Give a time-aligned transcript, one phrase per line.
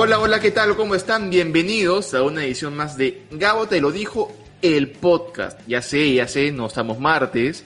[0.00, 0.76] Hola, hola, ¿qué tal?
[0.76, 1.28] ¿Cómo están?
[1.28, 4.32] Bienvenidos a una edición más de Gabo te lo dijo,
[4.62, 5.60] el podcast.
[5.66, 7.64] Ya sé, ya sé, no estamos martes,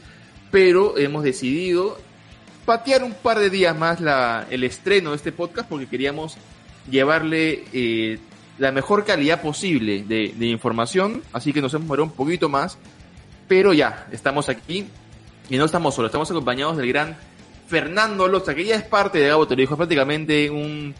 [0.51, 1.99] pero hemos decidido
[2.65, 3.99] patear un par de días más
[4.51, 6.39] el estreno de este podcast porque queríamos
[6.91, 8.19] llevarle eh,
[8.57, 12.79] la mejor calidad posible de, información, así que nos hemos demorado un poquito más,
[13.47, 14.87] pero ya, estamos aquí
[15.51, 17.15] y no estamos solos, estamos acompañados del gran
[17.69, 20.95] Fernando Loza, que ya es parte de Gabo te lo dijo, prácticamente un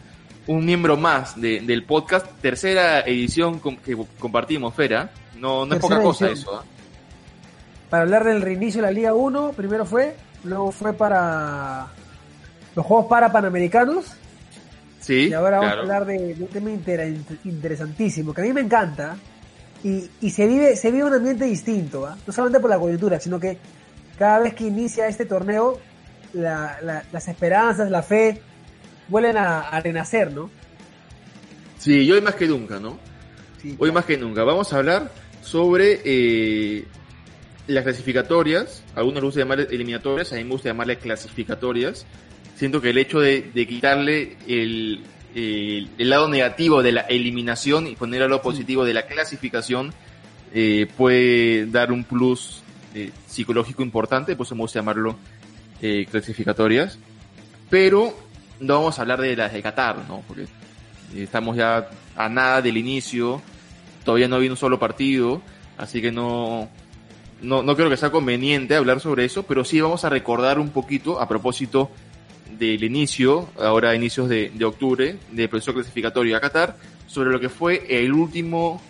[0.47, 5.09] un miembro más de, del podcast, tercera edición que compartimos, Fera.
[5.39, 6.55] No, no es poca cosa eso.
[6.55, 6.63] ¿ah?
[7.89, 11.87] Para hablar del reinicio de la Liga 1, primero fue, luego fue para
[12.75, 14.05] los Juegos para Panamericanos.
[14.99, 15.27] Sí.
[15.29, 16.71] Y ahora vamos a hablar de, un tema
[17.43, 19.15] interesantísimo, que a mí me encanta.
[19.83, 22.17] Y, y se vive se vive un ambiente distinto, ¿ah?
[22.25, 23.57] no solamente por la coyuntura, sino que
[24.17, 25.79] cada vez que inicia este torneo,
[26.33, 28.41] las esperanzas, la fe,
[29.13, 30.49] vuelven a, renacer, ¿no?
[31.77, 32.97] Sí, hoy más que nunca, ¿no?
[33.77, 34.43] hoy más que nunca.
[34.43, 35.11] Vamos a hablar
[35.43, 36.85] sobre eh,
[37.67, 38.83] las clasificatorias.
[38.95, 42.07] Algunos les gusta llamar eliminatorias, a mí me gusta llamarle clasificatorias.
[42.55, 45.03] Siento que el hecho de, quitarle el,
[45.97, 49.93] lado negativo de la eliminación y poner al lado positivo de la clasificación
[50.55, 52.63] eh, puede dar un plus
[52.95, 55.17] eh, psicológico importante, pues me gusta llamarlo
[56.09, 56.97] clasificatorias.
[57.69, 58.15] Pero
[58.63, 60.23] no vamos a hablar de las de Qatar, ¿no?
[60.27, 60.47] Porque
[61.15, 63.41] estamos ya a nada del inicio,
[64.03, 65.41] todavía no habido un solo partido,
[65.77, 66.69] así que no,
[67.41, 70.69] no, no creo que sea conveniente hablar sobre eso, pero sí vamos a recordar un
[70.69, 71.91] poquito a propósito
[72.57, 76.77] del inicio, ahora a inicios de, de octubre, del proceso clasificatorio a Qatar,
[77.07, 78.81] sobre lo que fue el último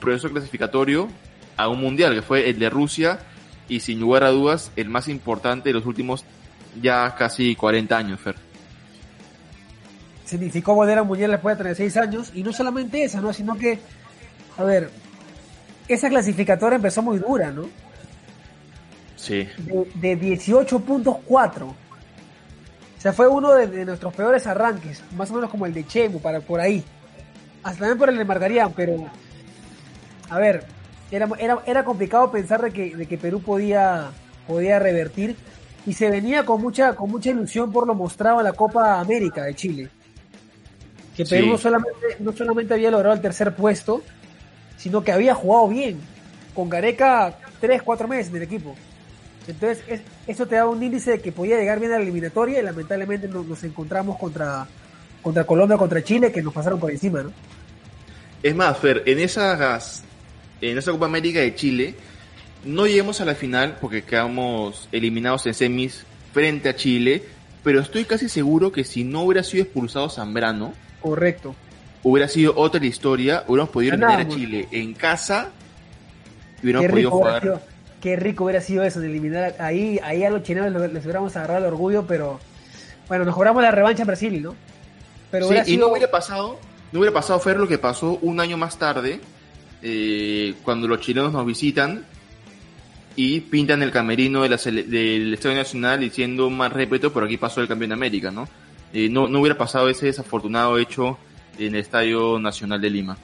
[0.00, 1.08] proceso clasificatorio
[1.56, 3.20] a un mundial, que fue el de Rusia,
[3.68, 6.24] y sin lugar a dudas el más importante de los últimos
[6.82, 8.51] ya casi 40 años, Fer
[10.32, 12.32] significó volver a Mundial después de 36 años.
[12.34, 13.32] Y no solamente esa, ¿no?
[13.32, 13.78] Sino que,
[14.56, 14.90] a ver,
[15.88, 17.68] esa clasificatoria empezó muy dura, ¿no?
[19.16, 19.46] Sí.
[19.94, 21.62] De, 18.4.
[21.62, 21.74] O
[22.98, 26.40] sea, fue uno de, nuestros peores arranques, más o menos como el de Chemo, para
[26.40, 26.82] por ahí.
[27.62, 28.96] Hasta también por el de Margarían, pero.
[30.30, 30.64] A ver,
[31.10, 34.10] era, era, era complicado pensar de que, de que Perú podía,
[34.46, 35.36] podía revertir
[35.84, 39.44] y se venía con mucha, con mucha ilusión por lo mostrado en la Copa América
[39.44, 39.90] de Chile
[41.16, 44.02] que Perú no, solamente, no solamente había logrado el tercer puesto,
[44.76, 46.00] sino que había jugado bien,
[46.54, 48.74] con Gareca tres, cuatro meses en el equipo.
[49.46, 52.62] Entonces, eso te da un índice de que podía llegar bien a la eliminatoria y
[52.62, 54.66] lamentablemente nos, encontramos contra,
[55.20, 57.32] contra Colombia, contra Chile, que nos pasaron por encima, ¿no?
[58.42, 60.02] Es más, Fer, en esas,
[60.60, 61.94] en esa Copa América de Chile,
[62.64, 67.22] no llegamos a la final porque quedamos eliminados en semis frente a Chile,
[67.62, 70.72] pero estoy casi seguro que si no hubiera sido expulsado Zambrano,
[71.02, 71.54] Correcto.
[72.02, 75.50] Hubiera sido otra historia, hubiéramos podido eliminar a Chile en casa
[76.60, 77.62] y hubiéramos podido jugar.
[78.00, 81.60] qué rico hubiera sido eso, de eliminar ahí, ahí a los chilenos les hubiéramos agarrado
[81.60, 82.40] el orgullo, pero
[83.08, 84.54] bueno, nos cobramos la revancha en Brasil, ¿no?
[85.30, 86.58] Pero sí, y no hubiera pasado,
[86.90, 89.20] no hubiera pasado Fer lo que pasó un año más tarde,
[89.82, 92.04] eh, cuando los chilenos nos visitan
[93.16, 97.60] y pintan el camerino de la del Estadio Nacional diciendo más respeto, pero aquí pasó
[97.60, 98.48] el campeón de América, ¿no?
[98.92, 101.18] Eh, no, no hubiera pasado ese desafortunado hecho
[101.58, 103.16] en el Estadio Nacional de Lima.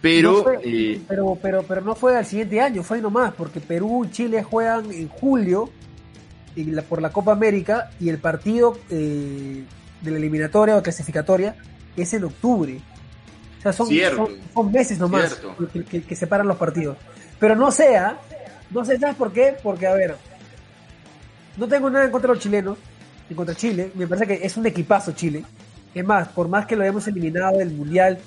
[0.00, 4.10] Pero, eh, pero, pero, pero no fue al siguiente año, fue nomás, porque Perú y
[4.10, 5.70] Chile juegan en julio
[6.88, 9.64] por la Copa América y el partido eh,
[10.00, 11.56] de la eliminatoria o clasificatoria
[11.96, 12.80] es en octubre.
[13.58, 13.88] O sea, son,
[14.54, 15.40] son, meses nomás
[15.90, 16.96] que, que, separan los partidos.
[17.40, 18.18] Pero no sea,
[18.70, 19.56] no sé, ¿sabes por qué?
[19.62, 20.16] Porque, a ver,
[21.56, 22.78] no tengo nada en contra de los chilenos,
[23.28, 23.90] en contra Chile.
[23.94, 25.44] Me parece que es un equipazo Chile.
[25.94, 28.18] Es más, por más que lo hayamos eliminado del Mundial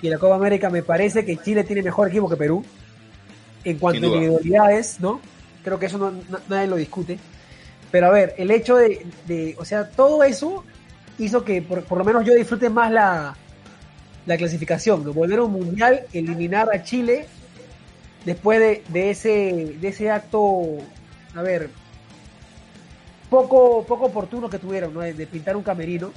[0.00, 2.64] y en la Copa América, me parece que Chile tiene mejor equipo que Perú.
[3.64, 5.20] En cuanto a individualidades, ¿no?
[5.64, 6.12] Creo que eso no,
[6.48, 7.18] nadie lo discute.
[7.90, 10.64] Pero a ver, el hecho de, o sea, todo eso
[11.18, 13.34] hizo que por, lo menos yo disfrute más la,
[14.26, 15.12] la clasificación, ¿no?
[15.12, 17.26] volver a un mundial, eliminar a Chile
[18.24, 20.78] después de, de, ese, de ese acto,
[21.34, 21.70] a ver,
[23.28, 25.00] poco, poco oportuno que tuvieron, ¿no?
[25.00, 26.12] De, pintar un camerino.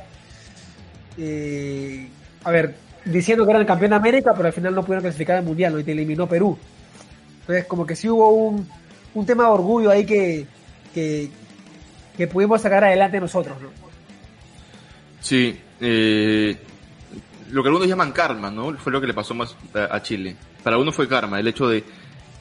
[1.18, 2.08] Eh,
[2.44, 2.76] a ver,
[3.06, 5.74] diciendo que era el campeón de América, pero al final no pudieron clasificar al mundial,
[5.74, 5.80] ¿no?
[5.80, 6.58] Y te eliminó Perú.
[7.42, 8.68] Entonces, como que sí hubo un,
[9.14, 10.46] un tema de orgullo ahí que,
[10.94, 11.30] que,
[12.28, 13.70] pudimos sacar adelante nosotros, ¿no?
[15.22, 16.56] Sí, eh,
[17.50, 18.76] lo que algunos llaman karma, ¿no?
[18.78, 20.36] Fue lo que le pasó más a, Chile.
[20.64, 21.84] Para uno fue karma, el hecho de,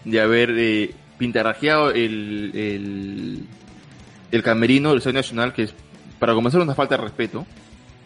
[0.04, 3.46] de haber eh, el
[4.42, 5.74] camerino del Estadio Nacional, que es,
[6.18, 7.46] para comenzar, una falta de respeto.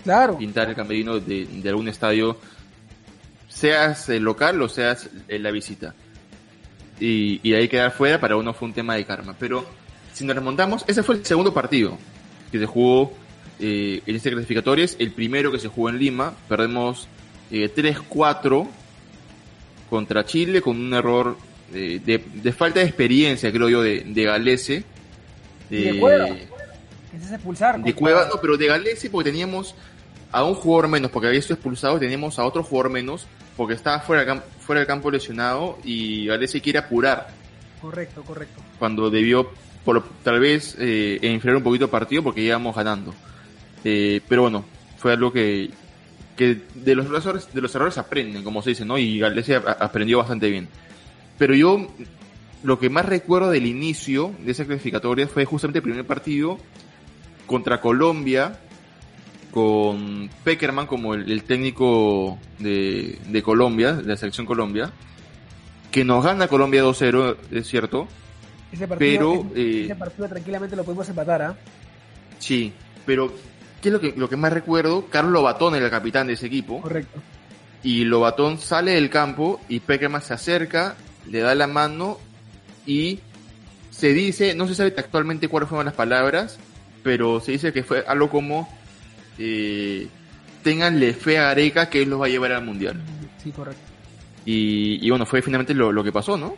[0.03, 0.38] Claro.
[0.38, 2.38] Pintar el camerino de, algún estadio
[3.49, 5.94] seas el local o seas la visita.
[7.00, 9.35] Y, y ahí quedar fuera para uno fue un tema de karma.
[9.38, 9.65] Pero
[10.12, 11.99] si nos remontamos, ese fue el segundo partido
[12.53, 13.12] que se jugó
[13.59, 14.97] eh, en este clasificatorias.
[14.99, 17.09] El primero que se jugó en Lima, perdemos
[17.50, 18.69] eh, 3-4
[19.91, 21.37] contra Chile con un error
[21.73, 24.85] de, de, falta de experiencia, creo yo, de, de Galese.
[25.70, 26.28] De Cueva.
[27.32, 27.82] expulsar.
[27.82, 29.75] De Cueva, no, pero de Galese porque teníamos
[30.32, 33.26] a un jugador menos porque había sido expulsado, teníamos a otro jugador menos
[33.56, 37.28] porque estaba fuera, fuera del campo lesionado y Galese quiere apurar.
[37.81, 38.62] Correcto, correcto.
[38.78, 39.50] Cuando debió
[39.84, 43.14] por, tal vez eh, enfriar un poquito el partido porque íbamos ganando.
[43.84, 44.64] Eh, pero bueno,
[44.96, 45.70] fue algo que,
[46.37, 48.99] que de los errores, de los errores aprenden, como se dice, ¿no?
[48.99, 50.69] Y Galicia aprendió bastante bien.
[51.38, 51.88] Pero yo
[52.64, 56.58] lo que más recuerdo del inicio de esa clasificatoria fue justamente el primer partido
[57.46, 58.58] contra Colombia,
[59.50, 64.90] con Peckerman como el, técnico de, de, Colombia, de la selección Colombia,
[65.90, 68.08] que nos gana Colombia 2-0, es cierto.
[68.72, 71.56] Ese partido, pero, ese, eh, partido tranquilamente lo pudimos empatar, ¿ah?
[72.38, 72.72] Sí,
[73.05, 73.31] pero
[73.82, 75.05] ¿qué es lo que, lo que más recuerdo?
[75.11, 76.81] Carlos Lobatón era el capitán de ese equipo.
[76.81, 77.20] Correcto.
[77.82, 80.96] Y Lobatón sale del campo y Peckerman se acerca,
[81.31, 82.19] le da la mano
[82.87, 83.21] y
[83.91, 86.59] se dice, no se sabe actualmente cuáles fueron las palabras,
[87.03, 88.69] pero se dice que fue algo como
[89.39, 90.09] eh,
[90.63, 93.01] tenganle fe a Areca que él los va a llevar al mundial.
[93.43, 93.83] Sí, correcto.
[94.47, 96.57] Y, bueno, fue finalmente lo, lo, que pasó, ¿no?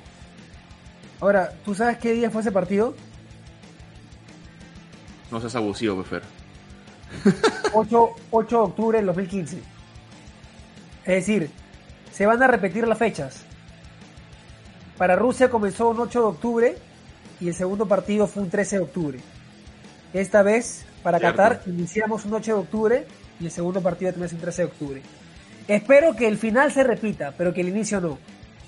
[1.21, 2.97] Ahora, ¿tú sabes qué día fue ese partido?
[5.31, 6.23] No seas abusivo, Pefer.
[7.73, 9.59] 8, 8 de octubre del 2015.
[11.05, 11.51] Es decir,
[12.13, 13.45] se van a repetir las fechas.
[14.99, 16.79] Para Rusia comenzó un 8 de octubre
[17.41, 19.19] y el segundo partido fue un 13 de octubre.
[20.13, 23.07] Esta vez para Qatar iniciamos un 8 de octubre
[23.39, 25.03] y el segundo partido también es un 13 de octubre.
[25.69, 28.19] Espero que el final se repita, pero que el inicio no.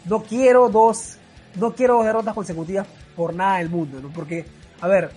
[0.05, 1.17] No quiero dos,
[1.59, 2.87] no quiero dos derrotas consecutivas
[3.17, 4.09] por nada del mundo, ¿no?
[4.11, 4.45] Porque,
[4.81, 5.11] a ver,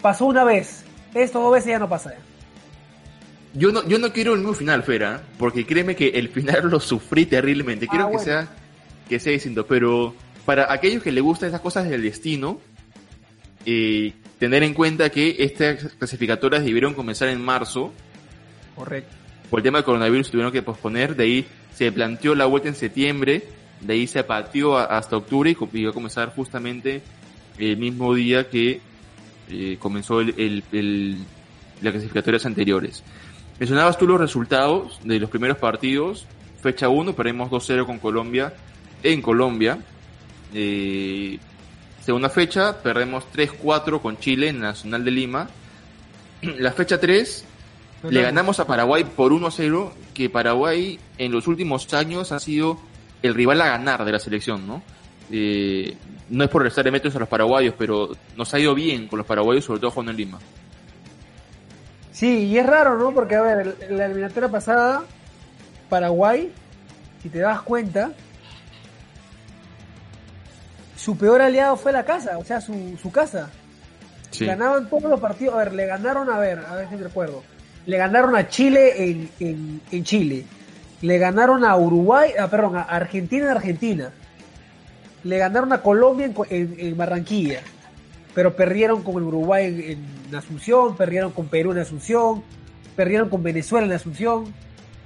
[0.00, 2.14] pasó una vez, esto dos veces ya no pasa.
[3.54, 6.80] Yo no, yo no quiero el mismo final, Fera, porque créeme que el final lo
[6.80, 7.86] sufrí terriblemente.
[7.86, 8.48] Quiero ah, que sea
[9.08, 10.14] que sea distinto, pero
[10.44, 12.60] para aquellos que les gustan esas cosas del destino,
[13.66, 17.92] eh, tener en cuenta que estas clasificatorias debieron comenzar en marzo.
[18.74, 19.14] Correcto.
[19.50, 22.74] Por el tema del coronavirus tuvieron que posponer, de ahí se planteó la vuelta en
[22.74, 23.42] septiembre,
[23.80, 27.02] de ahí se pateó hasta octubre y iba a comenzar justamente
[27.58, 28.80] el mismo día que
[29.50, 31.16] eh, comenzó el,
[31.80, 33.02] las clasificatorias anteriores.
[33.58, 36.26] Mencionabas tú los resultados de los primeros partidos.
[36.62, 38.54] Fecha 1, perdimos 2-0 con Colombia
[39.02, 39.78] en Colombia.
[40.54, 41.38] Eh,
[42.00, 45.48] segunda fecha, perdemos 3-4 con Chile en Nacional de Lima.
[46.42, 47.44] La fecha 3,
[48.10, 52.78] le ganamos a Paraguay por 1-0, que Paraguay en los últimos años ha sido
[53.22, 54.82] el rival a ganar de la selección, ¿no?
[55.30, 55.96] Eh,
[56.30, 59.26] no es por restarle metros a los paraguayos, pero nos ha ido bien con los
[59.26, 60.38] paraguayos, sobre todo jugando en Lima.
[62.12, 63.12] Sí, y es raro, ¿no?
[63.12, 65.04] Porque, a ver, la eliminatoria pasada,
[65.88, 66.50] Paraguay,
[67.22, 68.12] si te das cuenta,
[70.98, 73.50] su peor aliado fue la casa, o sea, su, su casa.
[74.40, 75.54] Ganaban todos los partidos.
[75.54, 77.42] A ver, le ganaron, a ver, a ver si me recuerdo.
[77.86, 80.44] Le ganaron a Chile en, en, Chile.
[81.00, 84.10] Le ganaron a Uruguay, ah, perdón, a Argentina en Argentina.
[85.22, 87.60] Le ganaron a Colombia en, en, Barranquilla.
[88.34, 92.42] Pero perdieron con el Uruguay en, Asunción, perdieron con Perú en Asunción,
[92.96, 94.52] perdieron con Venezuela en Asunción.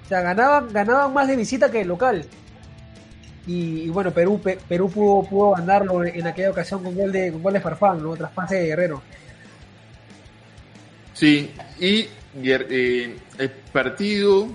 [0.05, 2.25] O sea, ganaban, ganaban más de visita que de local.
[3.47, 7.53] Y, bueno, Perú Perú pudo, pudo ganarlo en aquella ocasión con gol de, con gol
[7.55, 8.15] de Farfán, ¿no?
[8.15, 9.03] Traspase de Guerrero.
[11.13, 12.07] Sí, y
[12.45, 14.49] eh, el partido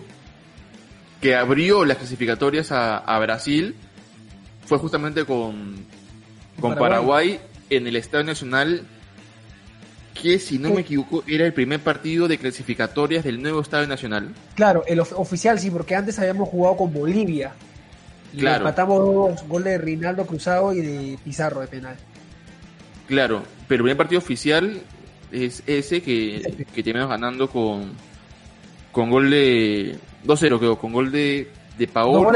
[1.22, 3.76] que abrió las clasificatorias a, Brasil
[4.66, 5.86] fue justamente con,
[6.60, 7.40] con Paraguay.
[7.70, 8.84] en el Estadio Nacional,
[10.14, 14.34] que si no me equivoco era el primer partido de clasificatorias del nuevo Estadio Nacional.
[14.56, 17.54] Claro, el oficial sí, porque antes habíamos jugado con Bolivia
[18.36, 18.58] claro.
[18.58, 21.96] empatamos dos goles de Rinaldo Cruzado y de Pizarro de penal.
[23.08, 24.82] Claro, pero el primer partido oficial
[25.32, 27.92] es ese que, que terminamos ganando con,
[28.92, 32.32] con gol de 2-0, creo, con gol de, de Paolo.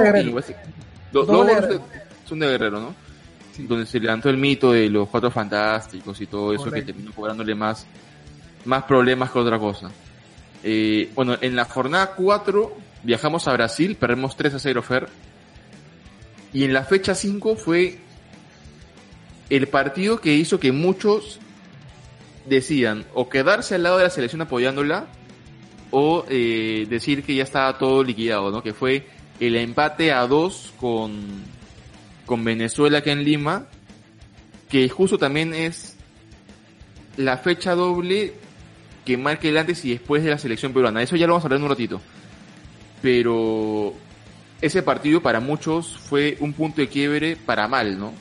[1.12, 1.80] Dos goles
[2.26, 2.96] son de Guerrero, ¿no?
[3.68, 7.54] Donde se levantó el mito de los cuatro fantásticos y todo eso que terminó cobrándole
[7.54, 7.86] más,
[8.66, 9.92] más problemas que otra cosa.
[10.64, 15.10] Eh, bueno, en la jornada 4 viajamos a Brasil, perdemos 3 a 0 Fer,
[16.54, 17.98] y en la fecha 5 fue
[19.50, 21.40] el partido que hizo que muchos
[22.46, 25.08] decían o quedarse al lado de la selección apoyándola
[25.92, 28.64] o eh, decir que ya estaba todo liquidado, ¿no?
[28.64, 29.08] Que fue
[29.40, 31.20] el empate a dos con,
[32.26, 33.68] con Venezuela aquí en Lima,
[34.70, 35.98] que justo también es
[37.18, 38.34] la fecha doble
[39.06, 41.02] que marque el antes y después de la selección peruana.
[41.02, 42.02] Eso ya lo vamos a hablar en un ratito.
[43.02, 43.94] Pero
[44.62, 48.14] ese partido para muchos fue un punto de quiebre para mal, ¿no?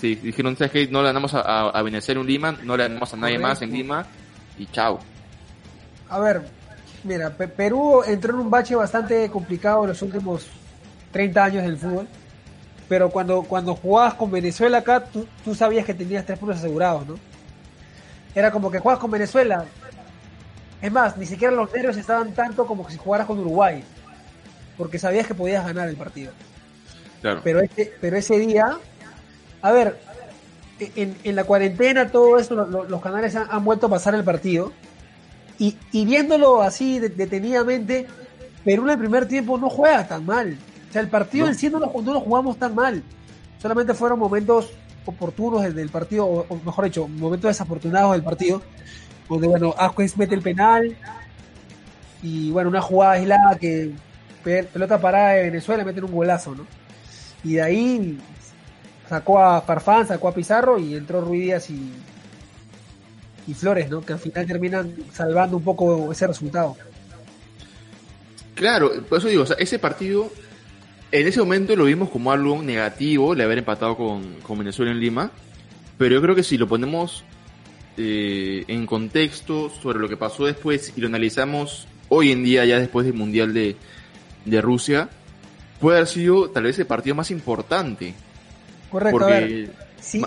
[0.00, 0.86] Sí, dijeron, ¿sabes qué?
[0.88, 3.72] No le ganamos a, a, Venezuela en Lima, no le ganamos a nadie más en
[3.72, 4.06] Lima
[4.56, 5.00] y chao.
[6.08, 6.42] A ver,
[7.04, 10.46] mira, Perú entró en un bache bastante complicado en los últimos
[11.12, 12.08] 30 años del fútbol.
[12.88, 17.06] Pero cuando, cuando jugabas con Venezuela acá, tú, tú sabías que tenías tres puntos asegurados,
[17.06, 17.16] ¿no?
[18.34, 19.64] Era como que jugabas con Venezuela.
[20.80, 23.82] Es más, ni siquiera los nervios estaban tanto como si jugaras con Uruguay.
[24.78, 26.32] Porque sabías que podías ganar el partido.
[27.20, 27.40] Claro.
[27.44, 28.78] Pero, ese, pero ese día,
[29.60, 29.98] a ver,
[30.78, 34.72] en, en la cuarentena, todo eso, los canales han, vuelto a pasar el partido.
[35.58, 38.06] Y, y viéndolo así detenidamente,
[38.64, 40.56] Perú en el primer tiempo no juega tan mal.
[40.88, 43.02] O sea, el partido en sí no lo, jugamos tan mal.
[43.60, 44.70] Solamente fueron momentos
[45.04, 48.62] oportunos del, partido, o, mejor dicho, momentos desafortunados del partido,
[49.28, 50.96] donde, bueno, Asquez mete el penal
[52.22, 53.92] y, bueno, una jugada aislada que
[54.72, 56.66] pelota parada de Venezuela mete un golazo, ¿no?
[57.44, 58.18] Y de ahí
[59.08, 61.92] sacó a Farfán, sacó a Pizarro y entró Ruiz y,
[63.46, 64.00] y Flores, ¿no?
[64.00, 66.76] Que al final terminan salvando un poco ese resultado.
[68.54, 70.30] Claro, por eso digo, ese partido
[71.10, 75.30] en ese momento lo vimos como algo negativo, de haber empatado con, Venezuela en Lima,
[75.96, 77.24] pero yo creo que si lo ponemos
[77.96, 82.78] eh, en contexto sobre lo que pasó después y lo analizamos hoy en día, ya
[82.78, 83.76] después del Mundial de,
[84.50, 85.08] de Rusia,
[85.80, 88.14] puede haber sido tal vez el partido más importante.
[88.90, 89.70] Correcto, porque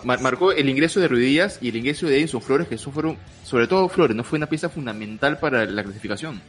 [0.03, 3.67] marcó el ingreso de Ruidías y el ingreso de Edison Flores, que eso fueron, sobre
[3.67, 6.41] todo Flores, no fue una pieza fundamental para la clasificación.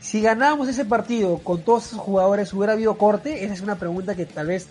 [0.00, 3.44] Si ganábamos ese partido con todos esos jugadores, ¿hubiera habido corte?
[3.44, 4.68] Esa es una pregunta que tal vez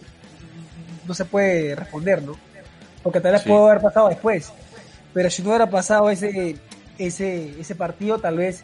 [1.08, 2.38] no se puede responder, ¿no?
[3.04, 4.52] Porque tal vez pudo haber pasado después.
[5.14, 6.58] Pero si no hubiera pasado ese,
[6.98, 8.64] ese, ese partido, tal vez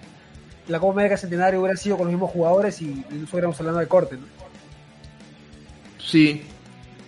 [0.68, 3.88] la Copa América Centenario hubiera sido con los mismos jugadores y, no estuviéramos hablando de
[3.88, 4.26] corte, ¿no?
[6.00, 6.44] Sí.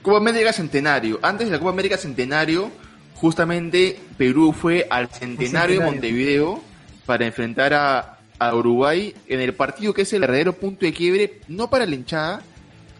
[0.01, 1.19] Copa América Centenario.
[1.21, 2.71] Antes de la Copa América Centenario,
[3.15, 6.61] justamente Perú fue al Centenario, de Montevideo
[7.05, 11.41] para enfrentar a, a Uruguay en el partido que es el verdadero punto de quiebre,
[11.47, 12.41] no para la hinchada,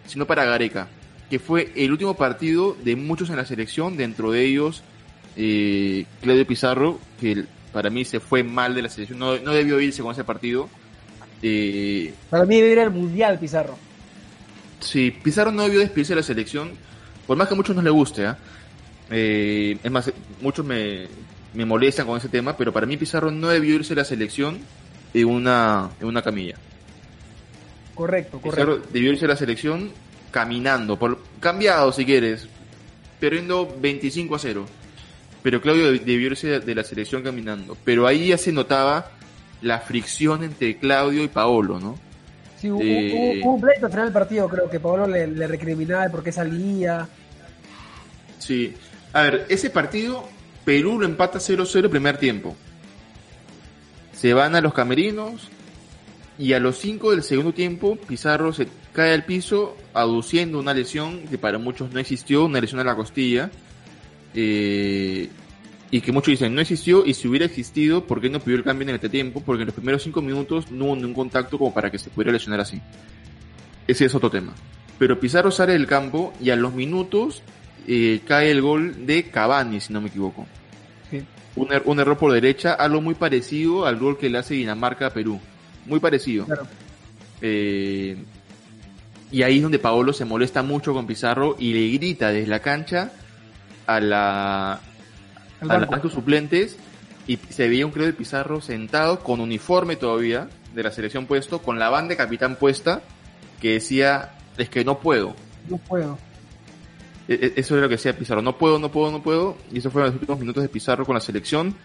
[0.08, 0.88] sino para Gareca,
[1.30, 4.84] que fue el último partido de muchos en la selección, dentro de ellos
[5.36, 10.02] eh, Claudio Pizarro, que para mí se fue mal de la selección, no, debió irse
[10.02, 10.70] con ese partido.
[11.42, 13.78] Eh, para mí debió ir al Mundial Pizarro.
[14.80, 16.72] Sí, Pizarro no debió despedirse de la selección,
[17.28, 18.26] por más que a muchos no le guste.
[18.26, 18.38] ¿ah?
[19.10, 19.78] ¿eh?
[19.82, 20.12] es más,
[20.42, 21.08] muchos me,
[21.54, 24.60] me molestan con ese tema, pero para mí Pizarro no debió irse de la selección
[25.14, 26.56] en una, en una camilla.
[27.96, 28.82] Correcto, correcto.
[28.94, 29.92] debió irse a la selección
[30.32, 32.48] caminando, por, cambiado si quieres,
[33.20, 34.66] perdiendo 25 a 0.
[35.42, 37.78] Pero Claudio debió irse de la selección caminando.
[37.84, 39.12] Pero ahí ya se notaba
[39.62, 41.98] la fricción entre Claudio y Paolo, ¿no?
[42.58, 46.06] Sí, hubo, eh, un pleito al final del partido, creo que Paolo le, le recriminaba
[46.06, 47.08] el por qué salía.
[48.38, 48.74] Sí.
[49.14, 50.28] A ver, ese partido,
[50.66, 52.56] Perú lo empata 0-0 el primer tiempo
[54.20, 55.48] se van a los camerinos
[56.38, 61.22] y a los 5 del segundo tiempo Pizarro se cae al piso aduciendo una lesión
[61.30, 63.50] que para muchos no existió, una lesión a la costilla.
[64.34, 65.30] Eh,
[65.92, 68.64] y que muchos dicen no existió y si hubiera existido, ¿por qué no pidió el
[68.64, 69.42] cambio en este tiempo?
[69.44, 72.32] Porque en los primeros 5 minutos no hubo ningún contacto como para que se pudiera
[72.32, 72.80] lesionar así.
[73.88, 74.54] Ese es otro tema.
[75.00, 77.42] Pero Pizarro sale del campo y a los minutos
[77.88, 80.46] eh, cae el gol de Cavani, si no me equivoco
[81.56, 85.08] un, er-, un, error por derecha, algo muy parecido al gol que le hace Dinamarca
[85.08, 85.40] a Perú.
[85.86, 86.46] Muy parecido.
[87.42, 88.18] Eh,
[89.32, 92.60] y ahí es donde Paolo se molesta mucho con Pizarro y le grita desde la
[92.60, 93.12] cancha
[93.90, 94.82] a la
[95.62, 96.78] a los suplentes
[97.28, 101.62] y se veía un creo de Pizarro sentado con uniforme todavía de la selección puesto,
[101.62, 103.02] con la banda de capitán puesta,
[103.60, 105.36] que decía, es que no puedo.
[105.68, 106.18] No puedo.
[107.28, 109.58] E, e, eso era lo que decía Pizarro, no puedo, no puedo, no puedo.
[109.72, 111.76] Y eso fueron los últimos minutos de Pizarro con la selección.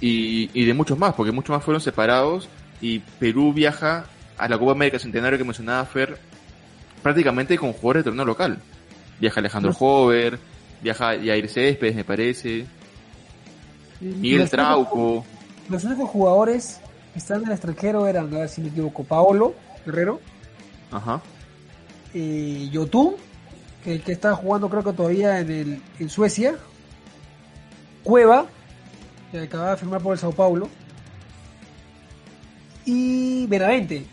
[0.00, 2.48] Y, y de muchos más, porque muchos más fueron separados.
[2.80, 4.06] Y Perú viaja
[4.38, 6.18] a la Copa América Centenario que mencionaba Fer,
[7.02, 8.58] prácticamente con jugadores de torneo local.
[9.20, 10.38] Viaja Alejandro Hover,
[10.82, 12.66] viaja Yair Céspedes, me parece.
[14.00, 15.24] Miguel Trauco.
[15.68, 16.80] los únicos jugadores
[17.12, 19.54] que están en el extranjero eran, a ver si me equivoco, Paolo
[19.86, 20.20] Guerrero.
[20.90, 21.22] Ajá.
[22.14, 23.14] Eh, Yotun
[23.84, 26.56] que, que está jugando creo que todavía en, el, en Suecia.
[28.02, 28.46] Cueva,
[29.30, 30.68] que acaba de firmar por el Sao Paulo.
[32.84, 34.04] Y Benavente,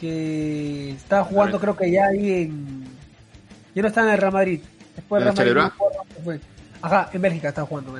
[0.00, 2.84] que está jugando creo que ya ahí en...
[3.74, 4.60] Ya no está en el Real Madrid.
[4.94, 5.72] Después del Real Madrid.
[6.80, 7.92] Ajá, en Bélgica está jugando.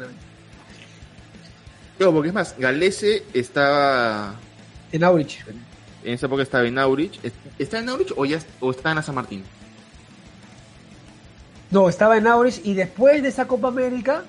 [1.98, 4.34] No, porque es más, Galese estaba...
[4.90, 5.44] En Aurich.
[6.04, 7.18] En esa época estaba en Aurich.
[7.58, 9.44] ¿Está en Aurich o, ya, o está en San Martín?
[11.70, 14.24] No, estaba en Aurich y después de esa Copa América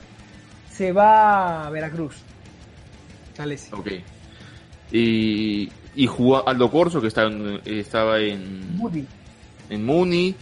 [0.71, 2.15] se va a Veracruz.
[3.37, 3.73] Galese.
[3.73, 3.87] Ok.
[4.91, 9.05] Y, y jugó Aldo Corso, que estaba en, estaba en Muni.
[9.69, 10.35] En Muni.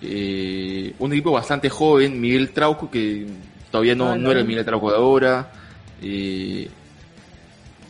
[0.00, 3.26] Eh, un equipo bastante joven, Miguel Trauco, que
[3.70, 5.50] todavía no, no era el Miguel Trauco de ahora.
[6.00, 6.68] Eh,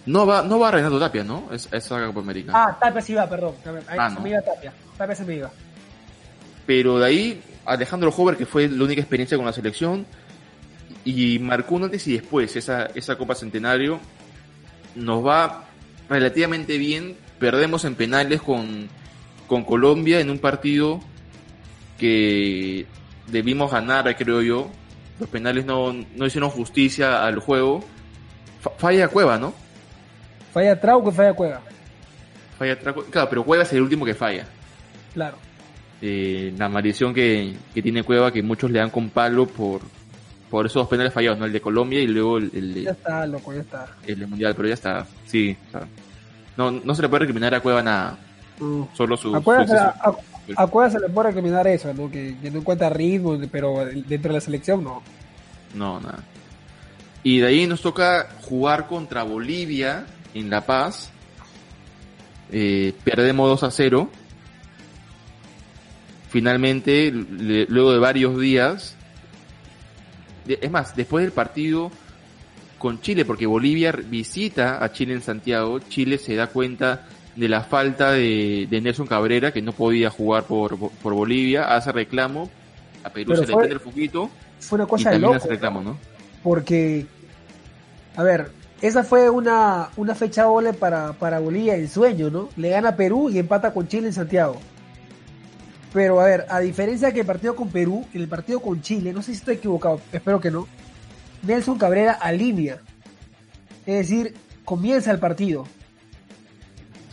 [0.07, 1.49] no va, no va Renato Tapia, ¿no?
[1.53, 2.53] Es, esa Copa América.
[2.55, 3.55] Ah, Tapia sí va, perdón.
[3.97, 4.73] ah, se me iba Tapia.
[4.97, 5.51] Tapia se me iba.
[6.67, 10.07] Pero de ahí, Alejandro Hover, que fue la única experiencia con la selección,
[11.05, 14.01] y marcó un antes y después esa, esa Copa Centenario,
[14.95, 15.65] nos va
[16.09, 17.17] relativamente bien.
[17.39, 18.89] Perdemos en penales con,
[19.47, 21.01] con Colombia en un partido
[21.99, 22.87] que
[23.27, 24.71] debimos ganar, creo yo.
[25.21, 27.85] Los penales no, no hicieron justicia al juego.
[28.79, 29.53] falla Cueva, ¿no?
[30.53, 31.61] Falla Trauco falla Cueva.
[32.59, 34.47] Falla Trauco, claro, pero Cueva es el último que falla.
[35.13, 35.37] Claro.
[36.01, 39.81] Eh, la maldición que, que, tiene Cueva, que muchos le dan con palo por,
[40.49, 41.47] por esos dos penales fallados, ¿no?
[41.47, 43.87] El de Colombia y luego el, el Ya está, loco, ya está.
[44.07, 45.57] El Mundial, pero ya está, sí.
[46.57, 48.17] no, no se le puede recriminar a Cueva nada.
[48.95, 49.35] Solo su...
[49.35, 50.15] A Cueva, se, a,
[50.71, 52.11] Cueva se le puede recriminar eso, ¿no?
[52.11, 55.03] Que, que no encuentra ritmo, pero dentro de la selección no.
[55.75, 56.25] No, nada.
[57.23, 61.11] Y de ahí nos toca jugar contra Bolivia en La Paz.
[62.51, 64.11] Eh, perdemos 2 a 0.
[66.31, 68.97] Finalmente, luego de varios días,
[70.47, 71.91] es más, después del partido
[72.79, 77.09] con Chile, porque Bolivia visita a Chile en Santiago, Chile se da cuenta
[77.39, 82.51] de la falta de, Nelson Cabrera, que no podía jugar por, Bolivia, hace reclamo,
[83.05, 84.29] a Perú se le prende el foquito.
[84.59, 85.99] Fue una cosa de loco, reclamo, ¿no?
[86.43, 87.07] Porque,
[88.17, 88.51] a ver,
[88.83, 92.49] esa fue una, una fecha doble para, para Bolivia en sueño, ¿no?
[92.57, 94.57] Le gana Perú y empata con Chile en Santiago.
[95.93, 99.13] Pero a ver, a diferencia que el partido con Perú, en el partido con Chile,
[99.13, 100.67] no sé si estoy equivocado, espero que no,
[101.45, 102.79] Nelson Cabrera alinea.
[103.87, 105.67] Es decir, comienza el partido.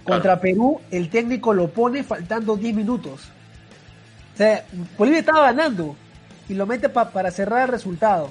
[0.06, 3.22] Contra Perú, el técnico lo pone faltando 10 minutos.
[4.34, 4.63] O sea,
[4.98, 5.96] Bolivia estaba ganando
[6.48, 8.30] y lo mete para cerrar el resultado.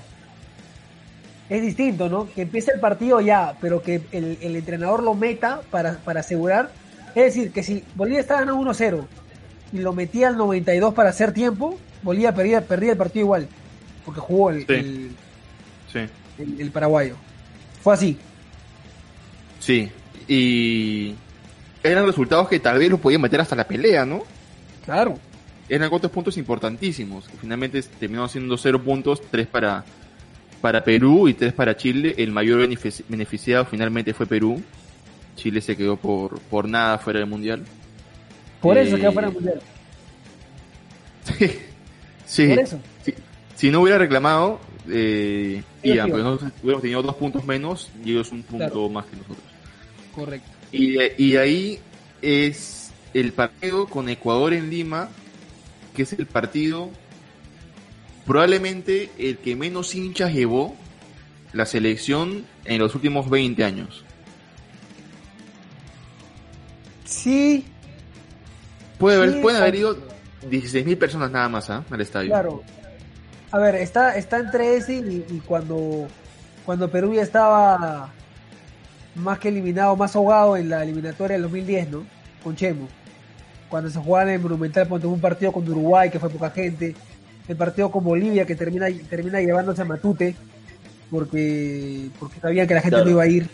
[1.49, 2.29] Es distinto, ¿no?
[2.33, 6.71] Que empiece el partido ya, pero que el, entrenador lo meta para, para asegurar.
[7.15, 9.05] Es decir, que si Bolivia está ganando 1-0
[9.73, 13.49] y lo metía al 92 para hacer tiempo, Bolivia perdía, perdía el partido igual,
[14.05, 15.15] porque jugó el,
[16.39, 17.17] el, paraguayo.
[17.83, 18.19] Fue así.
[19.59, 19.91] Sí,
[20.29, 21.15] y
[21.85, 24.23] eran resultados que tal vez los podían meter hasta la pelea, ¿no?
[24.85, 25.19] Claro.
[25.69, 29.85] Eran cuatro puntos importantísimos, finalmente terminaron siendo cero puntos, tres para,
[30.61, 32.15] para Perú y tres para Chile.
[32.19, 32.69] El mayor
[33.09, 34.63] beneficiado finalmente fue Perú.
[35.37, 37.65] Chile se quedó por, por nada fuera del Mundial.
[38.61, 39.61] Por eso quedó fuera del mundial.
[42.27, 42.81] Sí, Por eso.
[43.55, 48.43] Si, no hubiera reclamado, eh, pues nosotros hubiéramos tenido dos puntos menos y ellos un
[48.43, 49.45] punto más que nosotros.
[50.15, 50.54] Correcto.
[50.77, 51.79] Y, y ahí
[52.23, 55.09] es el partido con Ecuador en Lima,
[55.95, 56.91] que es el partido
[58.27, 60.75] probablemente el que menos hinchas llevó
[61.53, 64.05] la selección en los últimos 20 años.
[67.05, 67.67] Sí,
[68.99, 69.97] Puede haber, pueden haber ido
[70.49, 71.85] 16.000 personas nada más ¿ah?
[71.91, 72.31] al estadio.
[72.31, 72.63] Claro.
[73.51, 76.09] A ver, está, está entre ese y, cuando,
[76.65, 78.13] cuando Perú ya estaba
[79.15, 82.05] más que eliminado, más ahogado en la eliminatoria del 2010, ¿no?
[82.43, 82.89] Con Chemo.
[83.69, 86.95] Cuando se jugaba en el Monumental, cuando un partido con Uruguay, que fue poca gente.
[87.49, 90.35] El partido con Bolivia, que termina, termina llevándose a Matute,
[91.11, 93.49] porque, porque sabían que la gente no iba a ir.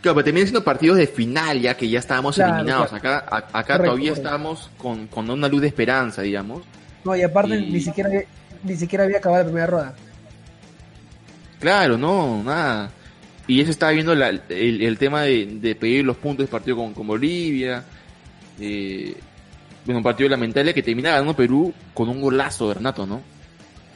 [0.00, 2.92] Claro, pero terminan siendo partidos de final ya que ya estábamos eliminados.
[2.92, 6.62] Acá, acá todavía estábamos con, con, una luz de esperanza, digamos.
[7.04, 8.24] No, y aparte ni siquiera había,
[8.62, 9.94] ni siquiera había acabado la primera rueda.
[11.58, 12.90] Claro, no, nada.
[13.50, 17.04] Y eso estaba viendo el, el, tema de, pedir los puntos de partido con, con
[17.04, 17.82] Bolivia.
[18.60, 19.16] Eh,
[19.84, 23.20] bueno, un partido lamentable que termina ganando Perú con un golazo de Renato, ¿no?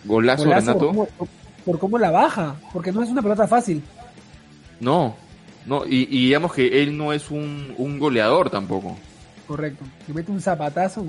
[0.04, 0.92] Golazo, de Renato.
[0.92, 1.08] Por
[1.64, 3.80] por cómo la baja, porque no es una pelota fácil.
[4.80, 5.14] No,
[5.66, 8.96] no, y, digamos que él no es un, un goleador tampoco.
[9.46, 9.84] Correcto.
[10.04, 11.06] Que mete un zapatazo.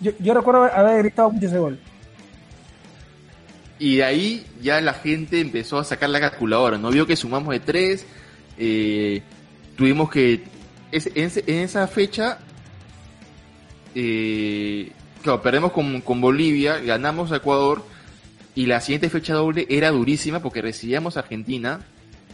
[0.00, 1.80] Yo, yo recuerdo haber gritado mucho ese gol.
[3.82, 6.78] Y de ahí ya la gente empezó a sacar la calculadora.
[6.78, 8.06] No vio que sumamos de tres.
[8.56, 9.22] Eh,
[9.76, 10.44] tuvimos que.
[10.92, 12.38] en, esa fecha
[13.96, 17.84] eh, claro, perdemos con, con Bolivia, ganamos a Ecuador
[18.54, 21.80] y la siguiente fecha doble era durísima porque recibíamos a Argentina,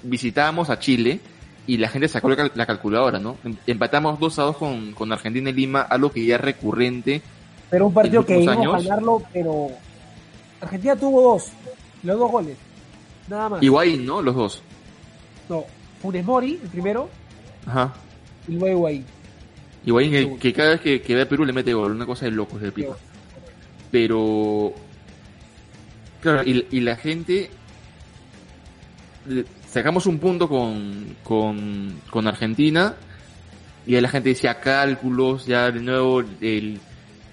[0.02, 1.18] visitábamos a Chile
[1.66, 3.38] y la gente sacó la, calculadora, ¿no?
[3.42, 7.22] Em, empatamos 2 a 2 con, con Argentina y Lima, algo que ya es recurrente.
[7.70, 9.70] Pero un partido que íbamos a ganarlo, pero
[10.60, 11.48] Argentina tuvo dos,
[12.02, 12.56] los dos goles,
[13.28, 13.62] nada más.
[13.62, 14.22] Higuaín, ¿no?
[14.22, 14.62] Los dos.
[15.48, 15.64] No,
[16.00, 17.08] Funes Mori, el primero.
[17.66, 17.94] Ajá.
[18.46, 19.04] Y luego Higuaín.
[19.84, 22.32] Higuaín, que, cada vez que, que, ve a Perú le mete gol, una cosa de
[22.32, 22.96] locos del pico.
[23.90, 24.74] Pero
[26.20, 27.50] Claro, y, la gente
[29.68, 32.96] sacamos un punto con, con, Argentina
[33.86, 36.80] y la gente decía cálculos, ya de nuevo el,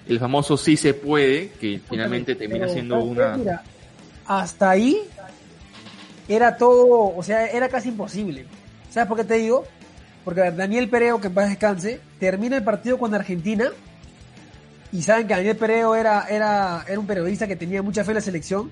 [0.08, 3.38] el famoso sí se puede, que finalmente termina siendo una...
[4.26, 5.00] hasta ahí
[6.28, 8.46] era todo, o sea, era casi imposible.
[8.90, 9.64] ¿Sabes por qué te digo?
[10.24, 13.70] Porque Daniel Pereo, que en paz descanse, termina el partido con Argentina
[14.92, 18.16] y saben que Daniel Pereo era, era, era un periodista que tenía mucha fe en
[18.16, 18.70] la selección.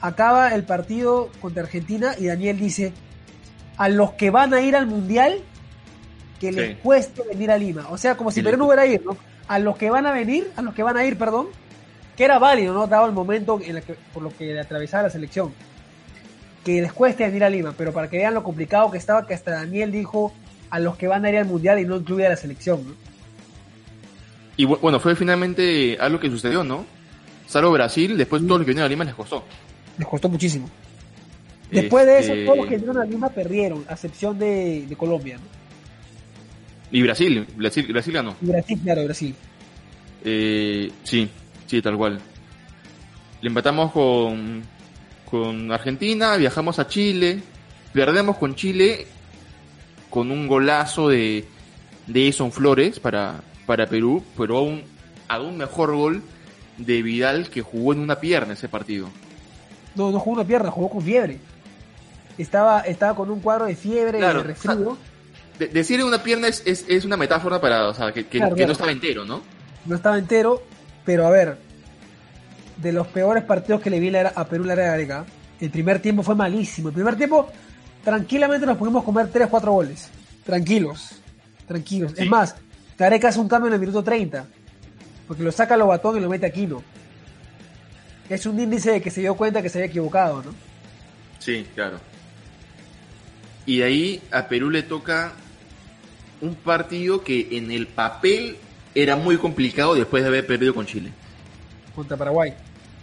[0.00, 2.92] Acaba el partido contra Argentina y Daniel dice,
[3.76, 5.40] a los que van a ir al Mundial,
[6.40, 7.86] que les cueste venir a Lima.
[7.90, 9.16] O sea, como si Perú no hubiera ir, ¿no?
[9.48, 11.48] A los que van a venir, a los que van a ir, perdón,
[12.16, 12.86] que era válido, ¿no?
[12.86, 15.52] Dado el momento en el que, por lo que atravesaba la selección.
[16.64, 19.34] Que les cueste venir a Lima, pero para que vean lo complicado que estaba, que
[19.34, 20.32] hasta Daniel dijo
[20.70, 22.94] a los que van a ir al Mundial y no incluye a la selección, ¿no?
[24.56, 26.84] Y bueno, fue finalmente algo que sucedió, ¿no?
[27.46, 29.44] Salvo Brasil, después todos los que vinieron a Lima les costó.
[29.98, 30.68] Les costó muchísimo.
[31.70, 35.36] Después de eso, este todos los que vinieron a Lima perdieron, a excepción de, Colombia,
[35.36, 35.63] ¿no?
[36.94, 38.36] Y Brasil, Brasil, Brasil ganó.
[38.40, 39.34] Brasil, claro, Brasil.
[40.24, 41.28] Eh, sí,
[41.66, 42.20] sí, tal cual.
[43.40, 44.62] Le empatamos con,
[45.28, 47.40] con Argentina, viajamos a Chile,
[47.92, 49.08] perdemos con Chile
[50.08, 51.44] con un golazo de,
[52.06, 54.84] de Eson Flores para, para Perú, pero aún,
[55.40, 56.22] un mejor gol
[56.78, 59.08] de Vidal que jugó en una pierna ese partido.
[59.96, 61.40] No, no jugó una pierna, jugó con fiebre.
[62.38, 64.96] Estaba, estaba con un cuadro de fiebre, de resfrío.
[65.58, 69.24] Decir una pierna es, es, una metáfora para, o sea, que, que, no estaba entero,
[69.24, 69.42] ¿no?
[69.86, 70.62] No estaba entero,
[71.04, 71.58] pero a ver,
[72.76, 75.24] de los peores partidos que le vi a Perú la Gareca,
[75.60, 76.88] el primer tiempo fue malísimo.
[76.88, 77.48] El primer tiempo,
[78.02, 80.10] tranquilamente nos pudimos comer 3-4 goles.
[80.44, 81.22] Tranquilos,
[81.66, 82.12] tranquilos.
[82.16, 82.56] Es más,
[82.98, 84.44] Gareca hace un cambio en el minuto 30.
[85.26, 86.82] Porque lo saca a Lobatón y lo mete a Quino.
[88.28, 90.54] Es un índice de que se dio cuenta que se había equivocado, ¿no?
[91.38, 91.98] Sí, claro.
[93.66, 95.32] Y de ahí a Perú le toca
[96.40, 98.56] un partido que en el papel
[98.94, 101.10] era muy complicado después de haber perdido con Chile.
[101.94, 102.54] Contra Paraguay.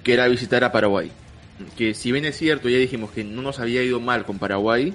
[0.04, 1.12] Que era visitar a Paraguay.
[1.78, 4.94] Que si bien es cierto, ya dijimos que no nos había ido mal con Paraguay,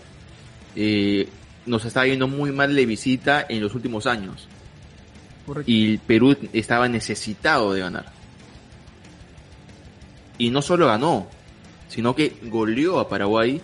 [0.75, 1.29] eh,
[1.65, 4.49] nos estaba yendo muy mal de visita en los últimos años.
[5.65, 8.07] Y Perú estaba necesitado de ganar.
[10.39, 11.29] Y no solo ganó,
[11.89, 13.61] sino que goleó a Paraguay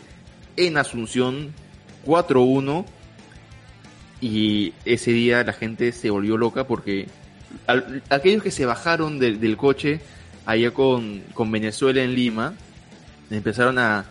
[0.56, 1.52] en Asunción
[2.06, 2.84] 4-1.
[4.22, 7.08] Y ese día la gente se volvió loca porque
[8.08, 10.00] aquellos que se bajaron del coche
[10.46, 12.54] allá con, Venezuela en Lima
[13.30, 14.04] empezaron a,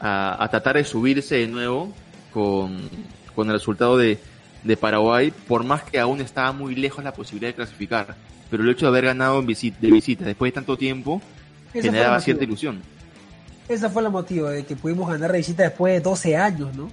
[0.00, 1.94] a, tratar de subirse de nuevo
[2.32, 2.90] con,
[3.34, 4.18] con el resultado de,
[4.64, 8.16] de Paraguay, por más que aún estaba muy lejos la posibilidad de clasificar.
[8.50, 11.22] Pero el hecho de haber ganado en visita, de visita después de tanto tiempo
[11.72, 12.82] generaba cierta ilusión.
[13.68, 16.90] Esa fue la motivo de que pudimos ganar de visita después de 12 años, ¿no?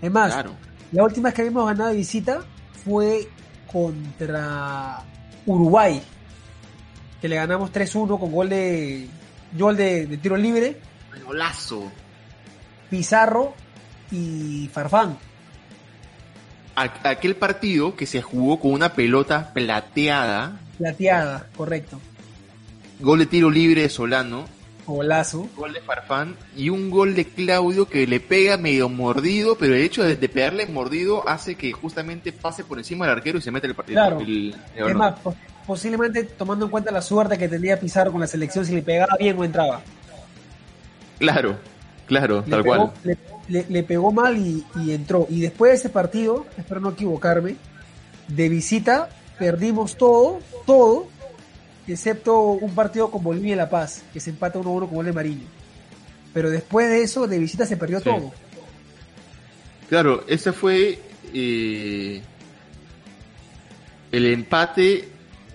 [0.00, 0.44] Es más,
[0.92, 2.44] la última vez que habíamos ganado de visita
[2.84, 3.28] fue
[3.70, 5.02] contra
[5.46, 6.02] Uruguay,
[7.20, 9.08] que le ganamos 3-1 con gol de
[9.52, 10.80] gol de, de tiro libre.
[11.24, 11.90] Golazo.
[12.90, 13.54] Pizarro
[14.10, 15.18] y Farfán
[16.78, 20.60] aquel partido que se jugó con una pelota plateada.
[20.78, 22.00] Plateada, correcto.
[23.00, 24.46] Gol de tiro libre de Solano.
[24.94, 25.48] Golazo.
[25.56, 29.82] Gol de Farfán y un gol de Claudio que le pega medio mordido, pero el
[29.82, 33.66] hecho de, pegarle mordido hace que justamente pase por encima del arquero y se mete
[33.66, 33.96] el partido.
[33.96, 34.20] Claro.
[34.20, 35.14] es más,
[35.66, 39.16] posiblemente tomando en cuenta la suerte que tendría Pizarro con la selección, si le pegaba
[39.18, 39.82] bien o entraba.
[41.18, 41.56] Claro,
[42.06, 42.92] claro, tal cual
[43.48, 45.26] le, pegó mal y, entró.
[45.28, 47.56] Y después de ese partido, espero no equivocarme,
[48.28, 51.08] de visita perdimos todo, todo,
[51.92, 55.12] excepto un partido con Bolivia y La Paz, que se empata 1-1 con gol de
[55.12, 55.46] Mariño.
[56.32, 58.32] Pero después de eso, de visita se perdió todo.
[59.88, 60.98] Claro, ese fue
[61.32, 62.22] eh,
[64.12, 65.08] el empate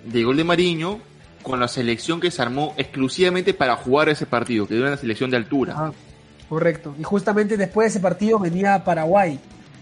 [0.06, 1.00] de gol de Mariño
[1.43, 5.30] con la selección que se armó exclusivamente para jugar ese partido, que era una selección
[5.30, 5.76] de altura.
[5.78, 5.91] Ah.
[6.50, 6.93] Correcto.
[7.00, 9.39] Y justamente después de ese partido venía Paraguay,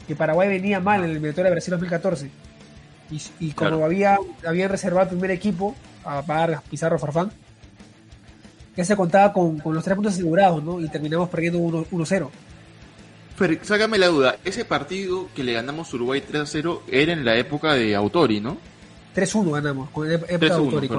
[0.08, 2.32] que Paraguay venía mal en el eliminatorio de Brasil 2014.
[3.42, 7.32] Y, como había, habían reservado el primer equipo, a Vargas, Pizarro, Farfán,
[8.76, 10.80] ya se contaba con, los tres puntos asegurados, ¿no?
[10.80, 12.30] Y terminamos perdiendo 1-0.
[13.38, 17.74] Pero sácame la duda, ese partido que le ganamos Uruguay 3-0 era en la época
[17.74, 18.58] de Autori, ¿no?
[19.16, 20.90] 3-1 ganamos, con época de Autori.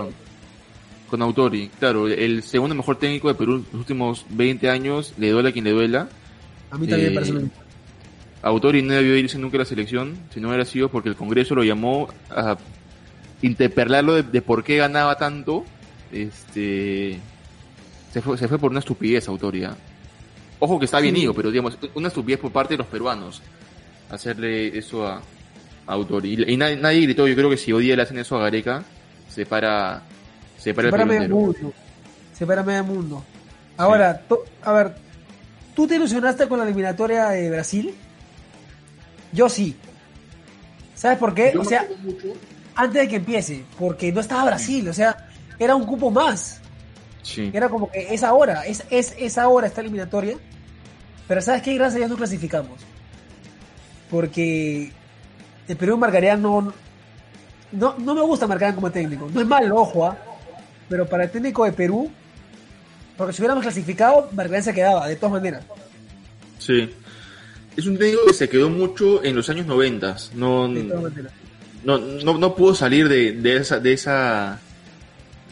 [1.08, 5.30] Con Autori, claro, el segundo mejor técnico de Perú en los últimos 20 años, le
[5.30, 6.08] duela a quien le duela.
[6.70, 7.50] A mí también me parece eh,
[8.42, 11.54] Autori no debió irse nunca a la selección, si no hubiera sido porque el Congreso
[11.54, 12.56] lo llamó a
[13.42, 15.64] interpelarlo de, por qué ganaba tanto.
[16.10, 17.18] Este
[18.12, 19.66] se fue, se fue por una estupidez Autori.
[20.58, 23.42] Ojo que está bien ido, pero digamos, una estupidez por parte de los peruanos
[24.10, 25.22] hacerle eso a,
[25.86, 26.44] Autori.
[26.46, 28.84] Y, nadie, gritó, yo creo que si hoy día le hacen eso a Gareca,
[29.28, 30.02] se para,
[30.58, 31.72] se para el medio mundo.
[32.32, 33.24] Se para medio mundo.
[33.76, 34.22] Ahora,
[34.62, 34.94] a ver,
[35.74, 37.94] ¿tú te ilusionaste con la eliminatoria de Brasil?
[39.32, 39.76] Yo sí.
[40.94, 41.52] ¿Sabes por qué?
[41.58, 41.88] o sea,
[42.74, 46.60] antes de que empiece, porque no estaba Brasil, o sea, era un cupo más.
[47.22, 47.50] Sí.
[47.52, 50.36] Era como que es ahora, es, es, es ahora esta eliminatoria.
[51.28, 51.74] Pero ¿sabes qué?
[51.74, 52.80] Gracias a Dios no clasificamos.
[54.10, 54.92] Porque
[55.68, 56.72] el Perú marcaría no,
[57.70, 59.30] no, no me gusta marcar como técnico.
[59.32, 60.16] No es malo, ojo, ¿ah?
[60.88, 62.10] pero para el técnico de Perú,
[63.16, 65.64] porque si hubiéramos clasificado, Margarán se quedaba, de todas maneras.
[66.58, 66.90] Sí
[67.76, 70.16] es un técnico que se quedó mucho en los años 90.
[70.34, 70.68] No,
[71.84, 74.60] no, no, no, pudo salir de, de, esa, de, esa,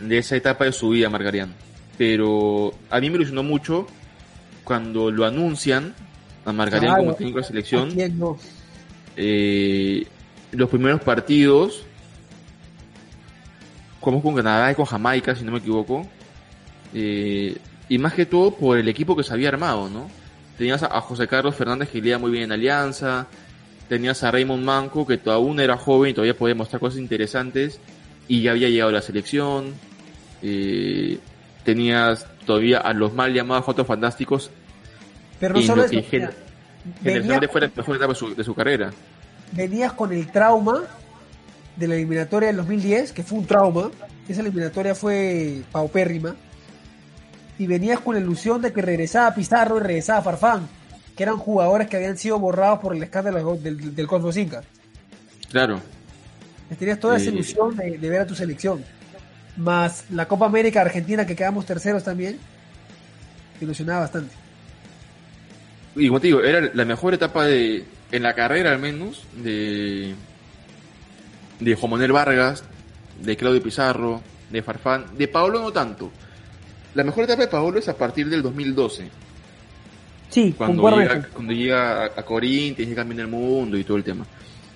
[0.01, 1.55] de esa etapa de su vida, Margarian.
[1.99, 3.87] Pero a mí me ilusionó mucho
[4.65, 5.95] cuando lo anuncian
[6.45, 7.93] a Margarian como técnico de selección.
[9.17, 10.07] Eh,
[10.53, 11.85] los primeros partidos,
[14.01, 16.07] como con Canadá y con Jamaica, si no me equivoco.
[16.95, 17.57] Eh,
[17.89, 20.09] y más que todo por el equipo que se había armado, ¿no?
[20.57, 23.27] Tenías a José Carlos Fernández que leía muy bien en Alianza.
[23.91, 27.81] Tenías a Raymond Manco que aún era joven y todavía podía mostrar cosas interesantes
[28.29, 29.75] y ya había llegado a la selección.
[30.43, 31.19] Eh,
[31.65, 34.53] tenías todavía a los mal llamados Jotos Fantásticos.
[35.41, 36.01] Pero no solo eso,
[37.01, 38.93] venías, fue la mejor etapa de su, de su carrera.
[39.51, 40.85] Venías con el trauma
[41.75, 43.91] de la eliminatoria del 2010, que fue un trauma.
[44.29, 46.37] Esa eliminatoria fue paupérrima
[47.59, 50.69] y venías con la ilusión de que regresaba Pizarro y regresaba Farfán,
[51.21, 54.63] que eran jugadores que habían sido borrados por el escándalo del, del Cosmos Inca.
[55.51, 55.79] Claro.
[56.79, 58.83] Tenías toda esa ilusión de, ver a tu selección.
[59.59, 62.39] Más la Copa América Argentina, que quedamos terceros también,
[63.59, 64.35] te ilusionaba bastante.
[65.95, 70.15] Y como te digo, era la mejor etapa de, en la carrera al menos, de,
[71.59, 72.65] de Juan Vargas,
[73.23, 76.11] de Claudio Pizarro, de Farfán, de Pablo no tanto,
[76.95, 79.11] la mejor etapa de Paolo es a partir del 2012.
[80.31, 84.25] Sí, cuando llega, cuando llega a, Corinthians, llega cambiar el mundo y todo el tema.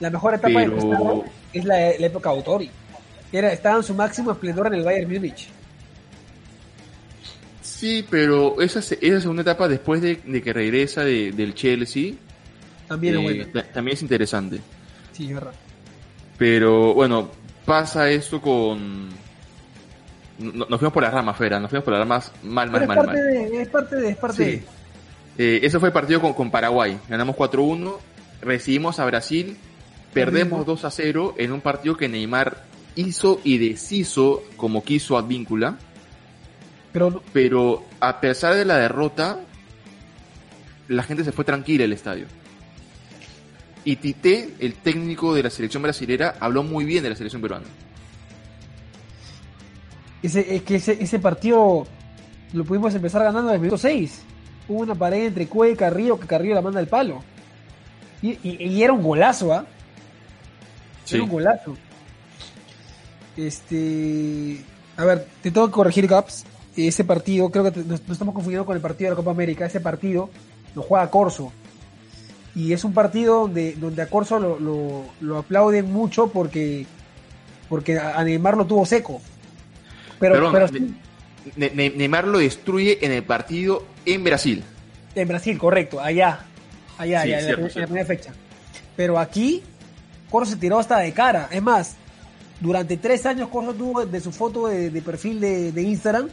[0.00, 2.70] La mejor etapa de es la, época Autori.
[3.32, 5.48] Era, estaba en su máximo esplendor en el Bayern Múnich.
[7.62, 12.14] Sí, pero esa, esa segunda etapa después de, que regresa del Chelsea
[12.88, 14.60] también, es eh, también es interesante.
[15.12, 15.52] Sí, es verdad.
[16.36, 17.30] Pero bueno,
[17.64, 19.08] pasa esto con,
[20.38, 23.16] nos fuimos por las ramas, Fera, nos fuimos por las ramas mal, mal, mal, mal.
[23.16, 24.62] es parte de, es parte de.
[25.38, 26.98] Eh, eso fue el partido con, con Paraguay.
[27.08, 27.96] Ganamos 4-1,
[28.42, 29.56] recibimos a Brasil,
[30.12, 35.76] perdemos 2-0 en un partido que Neymar hizo y deshizo como quiso a Víncula.
[36.92, 39.40] Pero, pero a pesar de la derrota,
[40.88, 42.26] la gente se fue tranquila al estadio.
[43.84, 47.66] Y Tite, el técnico de la selección brasilera, habló muy bien de la selección peruana.
[50.22, 51.86] Ese, es que ese, ese partido
[52.52, 54.22] lo pudimos empezar ganando en el minuto 6.
[54.68, 57.22] Hubo una pared entre Cue y Carrillo que Carrillo la manda al palo.
[58.22, 59.66] Y, y, era un golazo, ¿ah?
[61.10, 61.76] Era un golazo.
[63.36, 64.64] Este.
[64.96, 66.44] A ver, te tengo que corregir, Caps.
[66.74, 69.66] Ese partido, creo que nos, estamos confundiendo con el partido de la Copa América.
[69.66, 70.30] Ese partido
[70.74, 71.52] lo juega Corso.
[72.54, 76.86] Y es un partido donde, donde a Corso lo, lo, lo aplauden mucho porque,
[77.68, 79.20] porque a Neymar lo tuvo seco.
[80.18, 80.50] Pero,
[81.56, 84.64] Neymar lo destruye en el partido en Brasil.
[85.14, 86.40] En Brasil, correcto, allá.
[86.98, 88.32] Allá, allá, en, la, primera fecha.
[88.96, 89.62] Pero aquí,
[90.30, 91.48] Corso se tiró hasta de cara.
[91.50, 91.96] Es más,
[92.60, 96.28] durante tres años Corso tuvo de su foto de, perfil de, Instagram,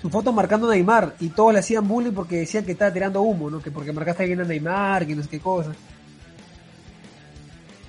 [0.00, 1.16] su foto marcando a Neymar.
[1.20, 3.60] Y todos le hacían bullying porque decían que estaba tirando humo, ¿no?
[3.60, 5.72] Que porque marcaste bien a Neymar, que no sé qué cosa.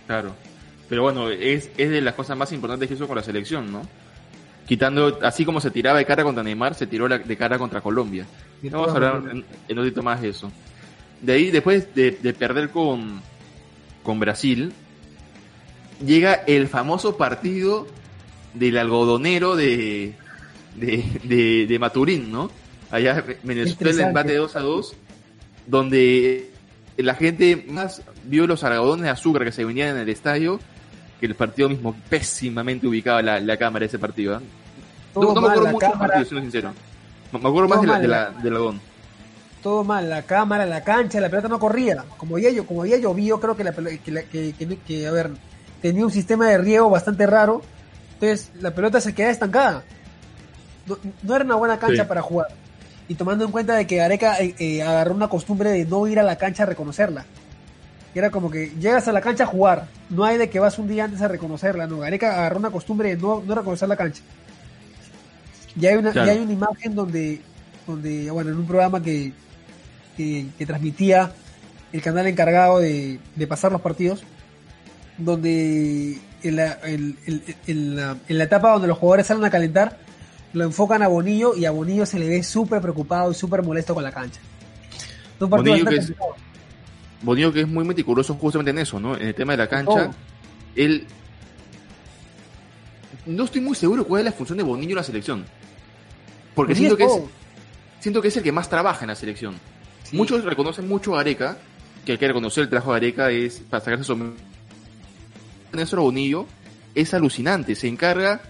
[0.08, 0.36] Claro.
[0.90, 3.82] Pero bueno, es, es de las cosas más importantes que hizo con la selección, ¿no?
[4.72, 8.26] Quitando, así como se tiraba de cara contra Neymar, se tiró de cara contra Colombia.
[8.64, 10.50] Vamos a hablar en, un poquito más de eso.
[11.20, 13.22] De ahí, después de, perder con,
[14.02, 14.72] con Brasil,
[16.06, 17.86] llega el famoso partido
[18.54, 20.14] del algodonero de,
[20.78, 22.50] de, de, Maturín, ¿no?
[22.92, 24.96] Allá Venezuela empate 2 a 2,
[25.68, 26.50] donde
[26.96, 30.62] la gente más vio los algodones de azúcar que se venían en el estadio
[31.20, 34.38] que el partido mismo pésimamente ubicaba la, la cámara de ese partido.
[34.38, 34.61] ¿eh?
[35.16, 36.74] No, me acuerdo mucho del partido, siendo sincero.
[37.32, 38.00] Me acuerdo más de la,
[38.32, 38.74] de la,
[39.62, 42.04] todo mal, la cámara, la cancha, la pelota no corría.
[42.18, 45.32] Como había, como había llovido, creo que, la, que, que, que, a ver,
[45.82, 47.62] tenía un sistema de riego bastante raro.
[48.14, 49.84] Entonces la pelota se quedaba estancada.
[51.24, 52.48] No, era una buena cancha para jugar.
[53.08, 56.20] Y tomando en cuenta de que Gareca eh, eh, agarró una costumbre de no ir
[56.20, 57.26] a la cancha a reconocerla.
[58.16, 59.88] era como que llegas a la cancha a jugar.
[60.10, 61.88] No hay de que vas un día antes a reconocerla.
[61.88, 64.24] No, Gareca agarró una costumbre de no, no reconocer la cancha.
[65.80, 67.42] Y hay una, hay una imagen donde,
[67.88, 69.32] donde, bueno, en un programa que,
[70.18, 71.32] que, transmitía
[71.92, 74.24] el canal encargado de, pasar los partidos,
[75.18, 79.98] donde en la, en, la, etapa donde los jugadores salen a calentar,
[80.54, 83.94] lo enfocan a Bonillo y a Bonillo se le ve súper preocupado y súper molesto
[83.94, 84.42] con la cancha.
[85.40, 86.14] Bonillo que, es,
[87.22, 89.16] Bonillo que es muy meticuloso justamente en eso, ¿no?
[89.16, 90.12] En el tema de la cancha,
[90.76, 91.08] él...
[93.26, 95.46] No estoy muy seguro cuál es la función de Bonillo en la selección.
[96.56, 97.22] Porque siento que, es,
[98.00, 99.56] siento que es el que más trabaja en la selección.
[100.12, 101.58] Muchos reconocen mucho a Areca,
[102.06, 104.34] que hay que reconocer el trabajo de Areca es para sacarse su
[105.74, 106.48] Néstor Bonillo
[106.94, 108.42] es alucinante, se encarga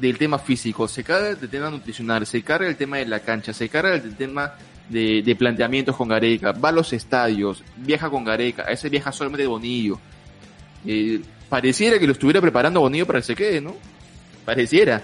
[0.00, 3.52] del tema físico, se encarga del tema nutricional, se encarga del tema de la cancha,
[3.52, 4.54] se encarga del tema
[4.88, 9.42] de, planteamientos con Gareca, va a los estadios, viaja con Gareca, a ese viaja solamente
[9.42, 9.98] de Bonillo.
[10.84, 13.74] Eh, pareciera que lo estuviera preparando Bonillo para que se quede, ¿no?
[14.44, 15.02] Pareciera.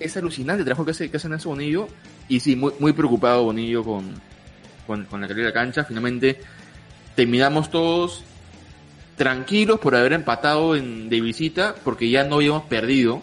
[0.00, 1.88] Es, alucinante el trabajo que hace, que hace Bonillo
[2.28, 4.14] y sí, muy, muy preocupado Bonillo con,
[4.86, 5.84] con, la calidad de la cancha.
[5.84, 6.38] Finalmente
[7.14, 8.24] terminamos todos
[9.16, 13.22] tranquilos por haber empatado en, de visita, porque ya no habíamos perdido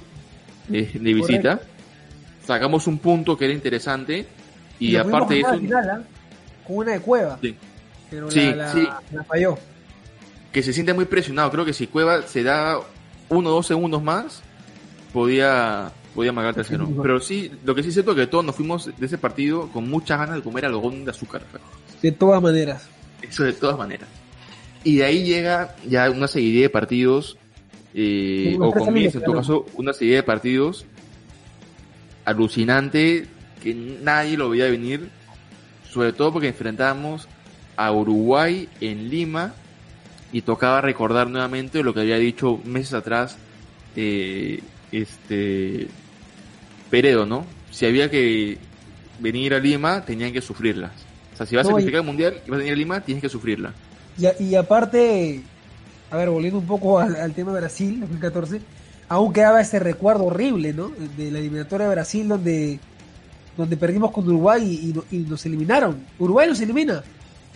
[0.68, 0.84] de,
[1.14, 1.62] visita.
[2.46, 4.26] Sacamos un punto que era interesante
[4.80, 5.50] y, aparte de eso...
[5.52, 6.02] ¿ah?
[6.66, 7.38] con una de cueva.
[7.42, 7.56] Sí.
[8.10, 9.58] Pero la, falló.
[10.52, 11.50] Que se siente muy presionado.
[11.50, 12.78] Creo que si Cueva se da
[13.30, 14.44] uno o dos segundos más,
[15.14, 16.90] podía podía magar tercero.
[17.02, 19.90] Pero sí, lo que sí siento es que todos nos fuimos de ese partido con
[19.90, 21.44] muchas ganas de comer algodón de azúcar.
[22.02, 22.90] De todas maneras.
[23.22, 24.10] Eso de todas maneras.
[24.84, 27.38] Y de ahí llega ya una serie de partidos,
[27.94, 30.86] eh, o comienza en todo caso una serie de partidos
[32.26, 33.28] alucinante
[33.62, 35.10] que nadie lo veía venir,
[35.90, 37.28] sobre todo porque enfrentamos
[37.76, 39.54] a Uruguay en Lima
[40.32, 43.38] y tocaba recordar nuevamente lo que había dicho meses atrás
[43.96, 44.62] eh,
[44.92, 45.88] este
[46.90, 47.46] Peredo, ¿no?
[47.72, 48.58] Si había que
[49.20, 50.92] venir a Lima, tenían que sufrirlas.
[51.34, 53.22] O sea, si vas a clasificar el mundial y vas a venir a Lima, tienes
[53.22, 53.74] que sufrirla.
[54.40, 55.42] Y, aparte,
[56.12, 58.62] a ver, volviendo un poco al, tema de Brasil, 2014,
[59.08, 60.92] aún quedaba ese recuerdo horrible, ¿no?
[61.18, 62.80] De la eliminatoria de Brasil, donde,
[63.58, 66.06] donde perdimos con Uruguay y, nos eliminaron.
[66.20, 67.04] Uruguay nos elimina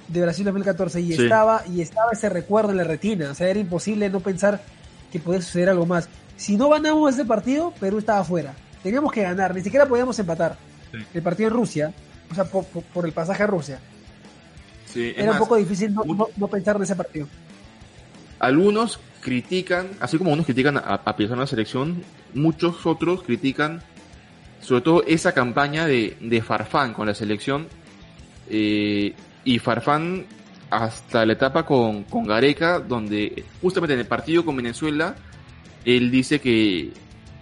[0.08, 3.32] de Brasil 2014 y estaba y estaba ese recuerdo en la retina.
[3.32, 4.62] O sea, era imposible no pensar
[5.20, 6.10] que podía suceder algo más.
[6.38, 8.54] Si no ganamos ese partido, Perú estaba fuera
[8.86, 10.56] teníamos que ganar, ni siquiera podíamos empatar.
[11.12, 11.92] El partido en Rusia,
[12.32, 13.80] o sea, por, el pasaje a Rusia.
[14.94, 17.28] Era un poco difícil no, pensar en ese partido.
[18.38, 22.04] Algunos critican, así como unos critican a, a en la selección,
[22.36, 23.82] muchos otros critican
[24.62, 27.68] sobre todo esa campaña de, de Farfán con la selección.
[28.52, 30.28] Eh, y Farfán
[30.70, 35.16] hasta la etapa con, con Gareca, donde justamente en el partido con Venezuela,
[35.86, 36.92] él dice que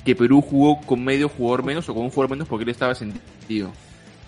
[0.03, 2.93] que Perú jugó con medio jugador menos o con un jugador menos porque él estaba
[2.95, 3.71] sentido.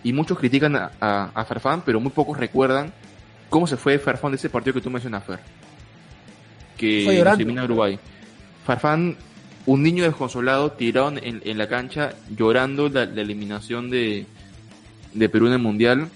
[0.04, 2.94] Y muchos critican a, a, Farfán, pero muy pocos recuerdan
[3.50, 5.40] cómo se fue Farfán de ese partido que tú mencionas, Fer.
[6.78, 8.00] Que elimina a Uruguay.
[8.66, 9.18] Farfán,
[9.66, 14.26] un niño desconsolado, tirado en, en la cancha, llorando la, eliminación de,
[15.14, 16.10] de Perú en el Mundial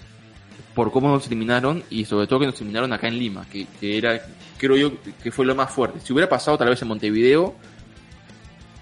[0.80, 3.98] por cómo nos eliminaron y sobre todo que nos eliminaron acá en Lima, que, que
[3.98, 4.18] era,
[4.56, 6.00] creo yo, que fue lo más fuerte.
[6.02, 7.54] Si hubiera pasado tal vez en Montevideo,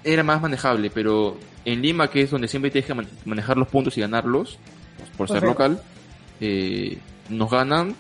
[0.05, 3.99] era más manejable, pero en Lima, que es donde siempre tienes que manejar los puntos
[3.99, 4.61] y ganarlos,
[5.17, 5.83] por ser local,
[6.41, 6.99] eh,
[7.31, 7.97] nos ganan.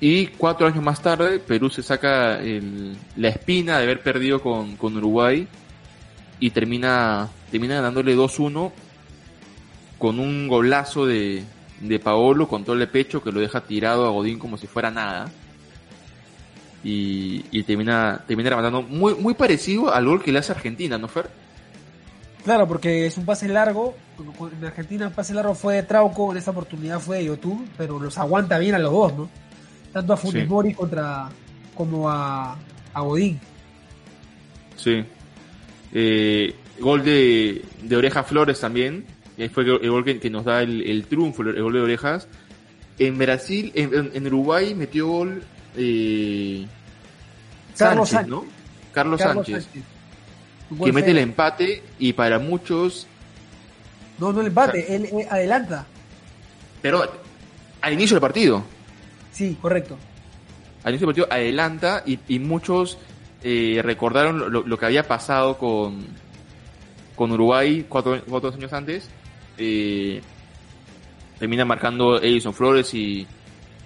[0.00, 2.40] Y cuatro años más tarde, Perú se saca
[3.16, 5.46] la espina de haber perdido con, Uruguay
[6.40, 8.72] y termina, termina ganándole 2-1
[9.98, 11.44] con un golazo de,
[11.82, 14.90] de Paolo con todo el pecho que lo deja tirado a Godín como si fuera
[14.90, 15.30] nada
[16.84, 21.30] y, termina, termina rematando muy, muy parecido al gol que le hace Argentina, ¿no, Fer?
[22.44, 23.94] Claro, porque es un pase largo.
[24.58, 28.00] En Argentina el pase largo fue de Trauco, en esta oportunidad fue de YouTube, pero
[28.00, 29.30] los aguanta bien a los dos, ¿no?
[29.92, 31.28] Tanto a Fujimori contra
[31.74, 32.56] como a,
[32.92, 33.38] a Godín.
[34.76, 35.04] Sí.
[35.92, 39.04] Eh, gol de, de Oreja Flores también.
[39.36, 42.28] Y ahí fue el gol que, nos da el, triunfo, el gol de Orejas.
[42.98, 45.42] En Brasil, en, Uruguay metió gol
[45.76, 46.66] eh,
[47.76, 48.44] Carlos Sánchez, ¿no?
[48.92, 49.68] Carlos, Sánchez.
[50.82, 53.06] Que mete el empate y para muchos...
[54.18, 55.86] No, no el empate, él, adelanta.
[56.80, 57.02] Pero
[57.80, 58.62] al inicio del partido.
[59.32, 59.96] Sí, correcto.
[60.84, 62.98] Al inicio del partido adelanta y, muchos
[63.42, 66.06] eh, recordaron lo, que había pasado con,
[67.16, 69.08] con Uruguay cuatro, cuatro años antes.
[69.64, 70.20] Eh,
[71.38, 73.26] termina marcando Edison Flores y,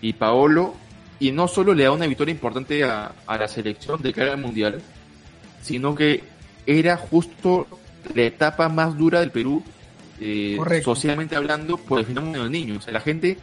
[0.00, 0.74] y Paolo.
[1.18, 4.80] Y no solo le da una victoria importante a, la selección de cara al mundial,
[5.62, 6.22] sino que
[6.66, 7.66] era justo
[8.14, 9.62] la etapa más dura del Perú,
[10.20, 12.76] eh, socialmente hablando, por el fenómeno del niño.
[12.78, 13.38] O sea, la gente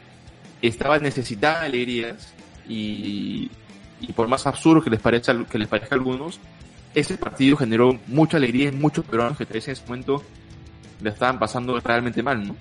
[0.61, 2.34] estaba necesitada de alegrías
[2.67, 3.49] y,
[4.01, 6.39] y por más absurdo que les parezca, que les parezca a algunos,
[6.93, 10.23] ese partido generó mucha alegría en muchos peruanos que en ese momento
[11.04, 12.56] le estaban pasando realmente mal, ¿no?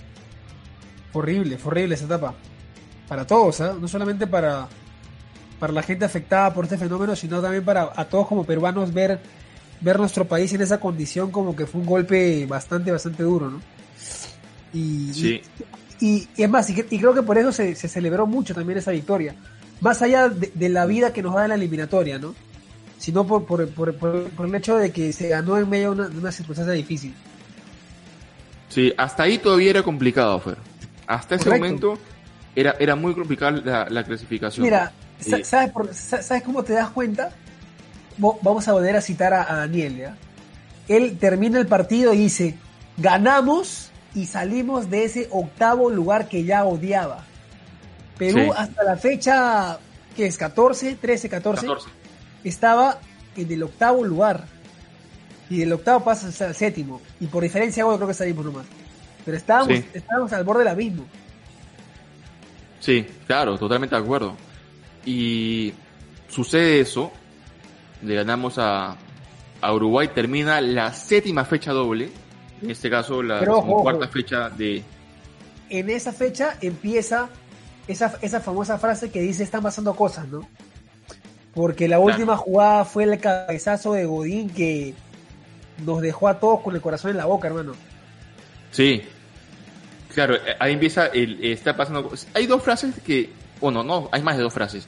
[1.13, 2.35] Horrible, horrible esa etapa.
[3.09, 3.71] Para todos, ¿eh?
[3.81, 4.67] no solamente para,
[5.59, 9.21] para la gente afectada por este fenómeno, sino también para a todos como peruanos ver,
[9.81, 13.61] ver nuestro país en esa condición como que fue un golpe bastante, bastante duro, ¿no?
[14.73, 15.43] Y, sí.
[16.01, 19.37] y, es más, y, creo que por eso se, celebró mucho también esa victoria.
[19.81, 22.35] Más allá de, la vida que nos da en la eliminatoria, ¿no?
[22.99, 26.73] Sino por, por, por, el hecho de que se ganó en medio de una, circunstancia
[26.73, 27.15] difícil.
[28.73, 30.57] Sí, hasta ahí todavía era complicado, Fer.
[31.07, 31.99] Hasta ese momento
[32.57, 34.65] era, era muy complicada la, clasificación.
[34.65, 34.93] Mira,
[35.45, 35.73] ¿sabes,
[36.43, 37.33] cómo te das cuenta?
[38.17, 39.99] Vamos a volver a citar a, Daniel.
[39.99, 40.17] ¿ya?
[40.89, 42.55] Él termina el partido y dice,
[42.97, 47.27] ganamos y salimos de ese octavo lugar que ya odiaba.
[48.17, 49.79] Perú hasta la fecha,
[50.17, 51.67] que es 14, 13, 14,
[52.43, 53.01] estaba
[53.37, 54.47] en el octavo lugar.
[55.53, 57.03] Y del octavo pasa al séptimo.
[57.21, 58.65] Y por diferencia creo que salimos nomás.
[59.23, 61.05] Pero estábamos, estábamos al borde del abismo.
[62.81, 64.35] Sí, claro, totalmente de acuerdo.
[65.05, 65.75] Y
[66.27, 67.13] sucede eso,
[68.01, 68.97] le ganamos a,
[69.61, 72.09] a Uruguay, termina la séptima fecha doble,
[72.63, 74.83] en este caso la cuarta fecha de...
[75.69, 77.29] En esa fecha empieza
[77.89, 80.49] esa, esa famosa frase que dice están pasando cosas, ¿no?
[81.53, 84.95] Porque la última jugada fue el cabezazo de Godín que
[85.79, 87.73] nos dejó a todos con el corazón en la boca, hermano.
[88.71, 89.03] Sí,
[90.15, 92.11] claro, ahí empieza, el, está pasando...
[92.35, 94.87] Hay dos frases que, bueno, no, hay más de dos frases,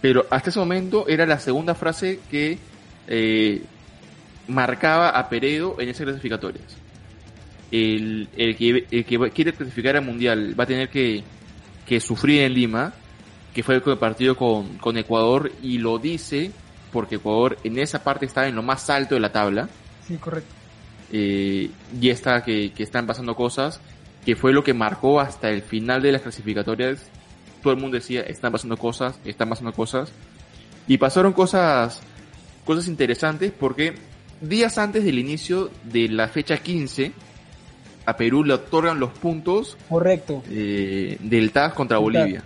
[0.00, 2.58] pero hasta ese momento era la segunda frase que
[3.08, 3.62] eh,
[4.48, 6.76] marcaba a Peredo en esas clasificatorias.
[7.70, 11.24] El, el, que, el que quiere clasificar al Mundial va a tener que,
[11.86, 12.92] que sufrir en Lima,
[13.52, 16.50] que fue el partido con, con Ecuador, y lo dice
[16.92, 19.68] porque Ecuador en esa parte está en lo más alto de la tabla.
[20.06, 20.54] Sí, correcto
[21.12, 23.80] eh, y está que, están pasando cosas,
[24.24, 27.02] que fue lo que marcó hasta el final de las clasificatorias.
[27.62, 30.10] Todo el mundo decía, están pasando cosas, están pasando cosas.
[30.86, 32.00] Y pasaron cosas,
[32.64, 33.94] cosas interesantes porque
[34.40, 37.12] días antes del inicio de la fecha 15,
[38.06, 42.42] a Perú le otorgan los puntos correcto eh, del TAS contra Bolivia.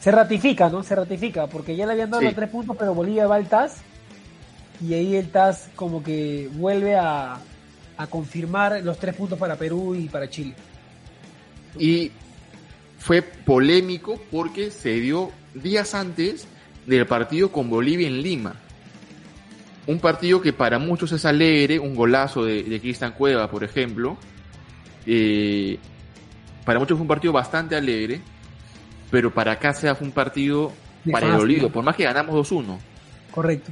[0.00, 0.84] Se ratifica, ¿no?
[0.84, 3.82] Se ratifica, porque ya le habían dado los tres puntos, pero Bolivia va al TAS
[4.80, 7.38] y ahí el TAS como que vuelve a,
[7.96, 10.54] a confirmar los tres puntos para Perú y para Chile.
[11.78, 12.10] Y
[12.98, 16.46] fue polémico porque se dio días antes
[16.86, 18.56] del partido con Bolivia en Lima.
[19.86, 24.16] Un partido que para muchos es alegre, un golazo de, de Cristian Cueva, por ejemplo.
[25.06, 25.78] Eh,
[26.64, 28.20] para muchos fue un partido bastante alegre,
[29.10, 30.72] pero para casa fue un partido
[31.12, 32.78] para el olvido, por más que ganamos 2-1.
[33.30, 33.70] Correcto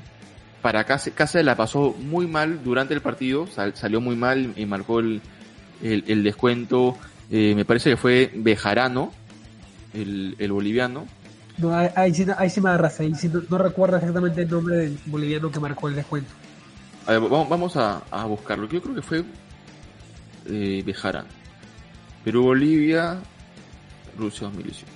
[0.65, 5.21] para Cáceres la pasó muy mal durante el partido, salió muy mal y marcó el,
[5.83, 6.97] descuento,
[7.31, 9.13] eh, me parece que fue Bejarano,
[9.93, 11.05] el, boliviano.
[11.59, 13.13] No, ahí, sí, ahí sí me agarras, ahí
[13.51, 16.31] no, recuerdo exactamente el nombre del boliviano que marcó el descuento.
[17.07, 19.23] vamos, a, buscarlo, yo creo que fue
[20.47, 21.29] eh, Bejarano.
[22.25, 23.19] Perú-Bolivia,
[24.17, 24.87] Rusia 2018.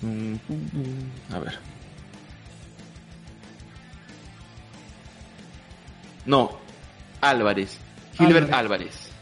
[0.00, 1.71] Mm, a ver.
[6.26, 6.58] No,
[7.20, 7.78] Álvarez.
[8.16, 9.12] Gilbert Álvarez.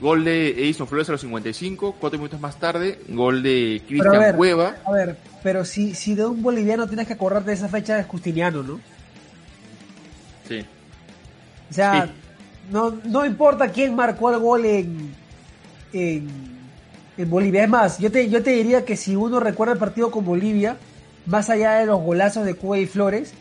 [0.00, 4.74] Gol de Edison Flores a los 55, cuatro minutos más tarde, gol de Cristian Cueva.
[4.84, 8.06] A ver, pero si, si de un boliviano tienes que acordarte de esa fecha es
[8.06, 8.80] Justiniano, ¿no?
[10.48, 10.66] Sí.
[11.70, 12.10] O sea,
[12.68, 15.14] no, no importa quién marcó el gol en,
[15.92, 16.28] en,
[17.16, 17.62] en, Bolivia.
[17.62, 20.78] Es más, yo te, yo te diría que si uno recuerda el partido con Bolivia,
[21.26, 23.34] más allá de los golazos de Cueva y Flores,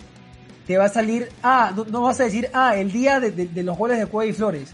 [0.71, 3.99] te va a salir, ah, no, vas a decir, ah, el día de, los goles
[3.99, 4.73] de Cueva y Flores.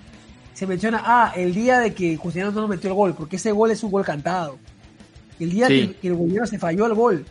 [0.54, 3.72] Se menciona, ah, el día de que Justiniano no metió el gol, porque ese gol
[3.72, 4.60] es un gol cantado.
[5.40, 7.26] El día que, el gobierno se falló el gol.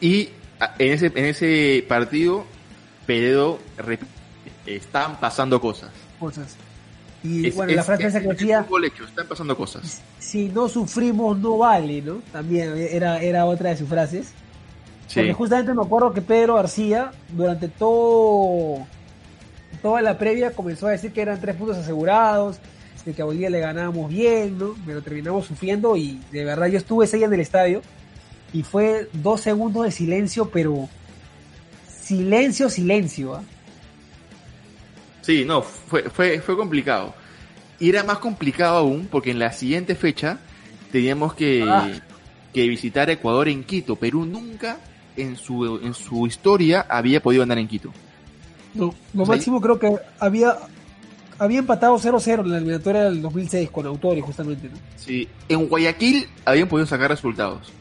[0.00, 0.28] Y
[0.60, 2.44] ah, en ese, en ese partido,
[3.04, 3.58] Peredo
[4.64, 5.90] están pasando cosas.
[6.20, 6.54] Cosas.
[7.24, 8.64] Y bueno, la frase esa que decía.
[9.08, 10.02] están pasando cosas.
[10.20, 12.22] Si no sufrimos, no vale, ¿no?
[12.30, 14.32] También era, era otra de sus frases.
[15.12, 18.86] Porque justamente me acuerdo que Pedro García, durante todo
[19.82, 22.58] toda la previa, comenzó a decir que eran tres puntos asegurados,
[23.04, 24.74] de que a Bolivia le ganábamos bien, ¿no?
[24.86, 27.82] Pero terminamos sufriendo y de verdad yo estuve ese día en el estadio
[28.52, 30.88] y fue dos segundos de silencio, pero
[32.00, 33.42] silencio, silencio, ¿ah?
[35.20, 37.14] Sí, no, fue, fue, fue complicado.
[37.80, 40.38] Y era más complicado aún porque en la siguiente fecha
[40.92, 41.90] teníamos que, ah.
[42.52, 43.96] que visitar Ecuador en Quito.
[43.96, 44.78] Perú nunca
[45.16, 47.92] en su, en su historia había podido andar en Quito.
[48.74, 50.56] No, lo máximo creo que había
[51.38, 54.68] había empatado 0-0 en la eliminatoria del 2006 con Autori justamente.
[54.68, 54.76] ¿no?
[54.96, 57.72] Sí, en Guayaquil habían podido sacar resultados,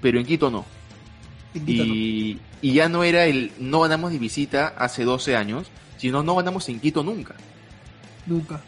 [0.00, 0.64] pero en Quito no.
[1.54, 6.36] y, y ya no era el no ganamos de visita hace 12 años, sino no
[6.36, 7.34] ganamos en Quito nunca.
[8.26, 8.60] Nunca.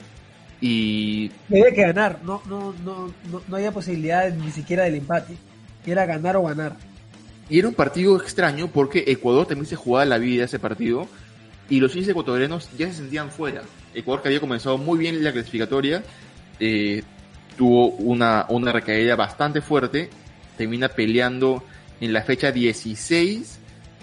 [0.60, 1.30] Y...
[1.50, 5.36] Había que ganar, no, no, no, no, no había posibilidad ni siquiera del empate.
[5.84, 6.76] Era ganar o ganar.
[7.48, 11.06] Y era un partido extraño porque Ecuador también se jugaba la vida ese partido
[11.68, 13.62] y los hinchas ecuatorianos ya se sentían fuera.
[13.94, 16.02] Ecuador que había comenzado muy bien la clasificatoria,
[16.60, 17.02] eh,
[17.56, 20.10] tuvo una, una recaída bastante fuerte,
[20.56, 21.62] termina peleando
[22.00, 23.58] en la fecha 16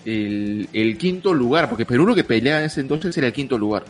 [0.05, 3.57] el, el quinto lugar, porque Perú lo que peleaba en ese entonces era el quinto
[3.57, 3.85] lugar.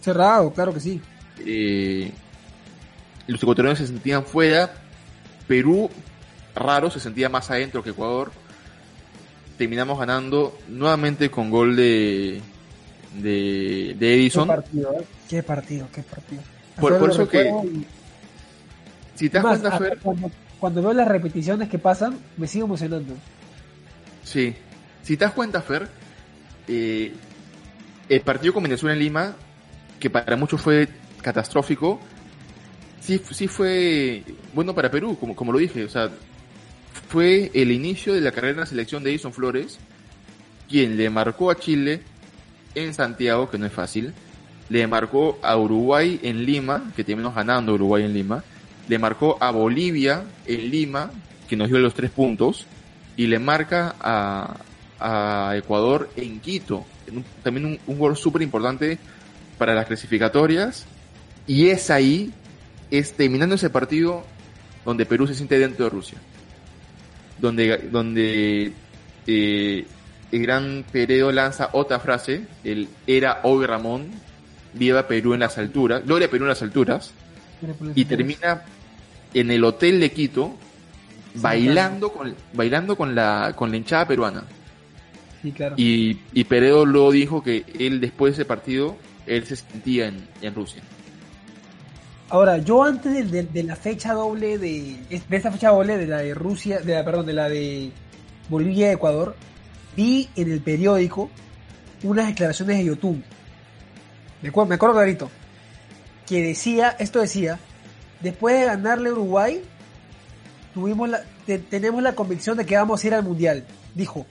[0.00, 1.00] Cerrado, claro que sí.
[1.44, 2.10] Eh,
[3.26, 4.72] los ecuatorianos se sentían fuera,
[5.46, 5.90] Perú
[6.54, 8.32] raro se sentía más adentro que Ecuador
[9.56, 12.40] terminamos ganando nuevamente con gol de,
[13.14, 14.48] de, Edison.
[14.48, 15.04] Qué partido, ¿eh?
[15.28, 16.42] qué partido, qué partido.
[16.78, 17.50] Por, eso que...
[19.14, 19.98] Si te das cuenta, Fer...
[20.58, 23.14] Cuando, veo las repeticiones que pasan, me sigo emocionando.
[24.24, 24.54] Sí.
[25.02, 25.88] Si te das cuenta, Fer,
[26.68, 27.12] eh,
[28.08, 29.36] el partido con Venezuela en Lima,
[30.00, 30.88] que para muchos fue
[31.22, 32.00] catastrófico,
[33.00, 34.22] sí, sí fue
[34.54, 35.84] bueno para Perú, como, como lo dije.
[35.84, 36.10] O sea,
[37.16, 39.78] fue el inicio de la carrera en la selección de Edison Flores,
[40.68, 42.02] quien le marcó a Chile
[42.74, 44.12] en Santiago, que no es fácil,
[44.68, 48.44] le marcó a Uruguay en Lima, que terminó ganando Uruguay en Lima,
[48.86, 51.10] le marcó a Bolivia en Lima,
[51.48, 52.66] que nos dio los tres puntos,
[53.16, 56.84] y le marca a, Ecuador en Quito,
[57.42, 58.98] también un, un gol súper importante
[59.56, 60.84] para las clasificatorias,
[61.46, 62.30] y es ahí,
[62.90, 64.22] es terminando ese partido,
[64.84, 66.18] donde Perú se siente dentro de Rusia
[67.38, 68.72] donde, donde
[69.26, 69.86] eh,
[70.32, 74.10] el gran Peredo lanza otra frase, el era hoy Ramón,
[74.74, 77.12] viva Perú en las alturas, gloria Perú en las alturas,
[77.94, 78.62] y termina
[79.34, 80.56] en el hotel de Quito
[81.34, 84.44] bailando con bailando con la con la hinchada peruana.
[85.76, 90.26] y, y Peredo luego dijo que él después de ese partido él se sentía en,
[90.40, 90.82] en Rusia.
[92.28, 96.34] Ahora, yo antes de, la fecha doble de, de esta fecha doble de la de
[96.34, 97.92] Rusia, de la, perdón, de la de
[98.48, 99.36] Bolivia y Ecuador,
[99.96, 101.30] vi en el periódico
[102.02, 103.22] unas declaraciones de YouTube.
[104.42, 105.30] Me acuerdo, me acuerdo clarito.
[106.26, 107.60] Que decía, esto decía,
[108.20, 109.62] después de ganarle a Uruguay,
[110.74, 111.22] tuvimos la,
[111.70, 113.64] tenemos la convicción de que vamos a ir al Mundial.
[113.94, 114.26] Dijo,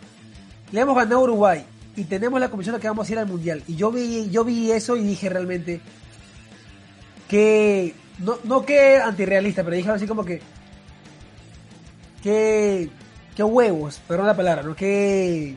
[0.71, 1.65] le hemos ganado a Uruguay
[1.95, 3.63] y tenemos la convicción de que vamos a ir al Mundial.
[3.67, 5.79] Y yo vi, yo vi eso y dije realmente,
[7.27, 10.41] que no, no que antirrealista, pero dije así como que
[12.23, 12.89] que
[13.35, 15.55] que huevos, perdón la palabra, no que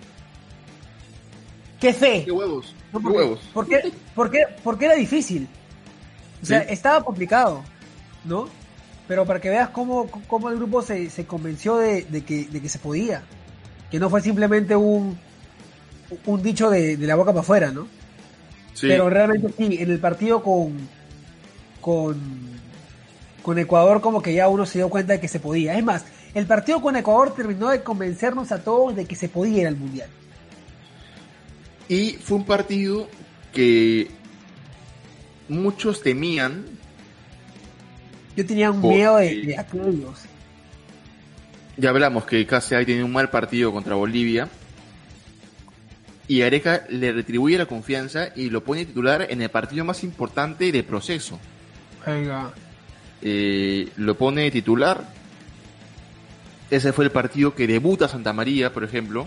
[1.81, 2.25] que fe.
[2.25, 2.75] ¿Qué huevos?
[2.91, 3.41] ¿Qué huevos?
[3.55, 5.49] Porque, porque, porque era difícil.
[6.43, 7.62] O sea, estaba complicado,
[8.25, 8.49] ¿no?
[9.07, 12.61] Pero para que veas cómo, cómo el grupo se, se convenció de, de, que, de
[12.61, 13.23] que se podía.
[13.91, 15.19] Que no fue simplemente un,
[16.27, 17.89] un dicho de, de la boca para afuera, ¿no?
[18.75, 18.87] Sí.
[18.89, 20.77] Pero realmente sí, en el partido con,
[21.81, 22.18] con,
[23.43, 25.76] con Ecuador como que ya uno se dio cuenta de que se podía.
[25.76, 26.05] Es más,
[26.35, 29.76] el partido con Ecuador terminó de convencernos a todos de que se podía ir al
[29.76, 30.09] Mundial.
[31.89, 33.09] Y fue un partido
[33.53, 34.09] que
[35.49, 36.66] muchos temían.
[38.37, 40.20] Yo tenía un miedo de, de aquellos.
[41.76, 44.49] Ya hablamos que casi ahí tiene un mal partido contra Bolivia.
[46.26, 50.70] Y Areca le retribuye la confianza y lo pone titular en el partido más importante
[50.70, 51.41] de proceso.
[53.23, 55.05] Eh, lo pone titular.
[56.71, 59.27] Ese fue el partido que debuta Santa María, por ejemplo.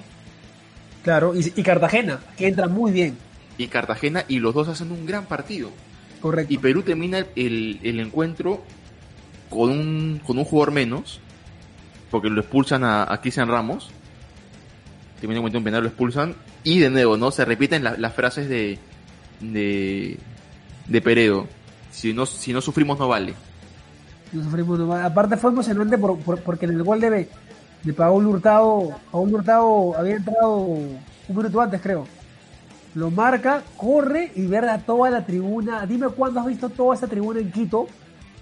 [1.03, 3.17] Claro, y, Cartagena, que entra muy bien.
[3.57, 5.71] Y Cartagena, y los dos hacen un gran partido.
[6.21, 6.53] Correcto.
[6.53, 8.63] Y Perú termina el, encuentro
[9.49, 11.19] con un, con un jugador menos,
[12.11, 13.89] porque lo expulsan a, a Cristian Ramos.
[15.19, 16.35] Termina el encuentro un penal, lo expulsan.
[16.63, 17.31] Y de nuevo, ¿no?
[17.31, 18.77] Se repiten las frases de,
[19.39, 20.17] de,
[20.87, 21.47] de Peredo.
[21.91, 23.33] Si no, si no sufrimos, no vale.
[24.31, 25.05] No sufrimos, no vale.
[25.05, 27.29] Aparte fue emocionante por, porque en el gol de,
[27.83, 32.07] de Paul Hurtado, Paul Hurtado había entrado un minuto antes, creo.
[32.93, 35.85] Lo marca, corre y ver a toda la tribuna.
[35.85, 37.87] Dime cuándo has visto toda esa tribuna en Quito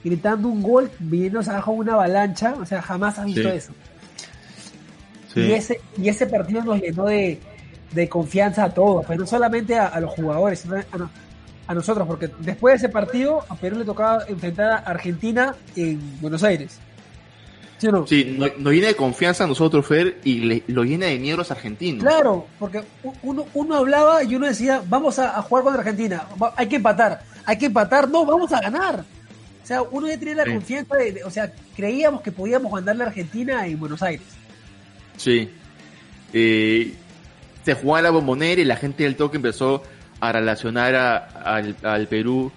[0.04, 2.56] gritando un gol, viniéndose abajo una avalancha.
[2.60, 3.74] O sea, jamás has visto eso.
[5.36, 7.40] Y, ese, y ese partido nos llenó de,
[7.92, 11.10] de confianza a todos, pero no solamente a, los jugadores, sino a,
[11.74, 16.44] nosotros, porque después de ese partido a Perú le tocaba enfrentar a Argentina en Buenos
[16.44, 16.80] Aires.
[17.78, 18.08] ¿Sí o no?
[18.08, 21.52] Sí, nos, llena de confianza a nosotros, Fer, y lo llena de miedo a los
[21.52, 22.04] argentinos.
[22.04, 22.84] Claro, porque
[23.24, 27.58] uno, uno hablaba y uno decía, vamos a, jugar contra Argentina, hay que empatar, hay
[27.58, 29.06] que empatar, no, vamos a ganar.
[29.64, 33.08] O sea, uno ya tenía la confianza de, o sea, creíamos que podíamos ganarle a
[33.08, 34.26] Argentina en Buenos Aires.
[35.16, 35.50] Sí.
[36.34, 36.94] Eh,
[37.64, 39.84] se jugaba la bombonera y la gente del toque empezó
[40.20, 42.52] a relacionar al, Perú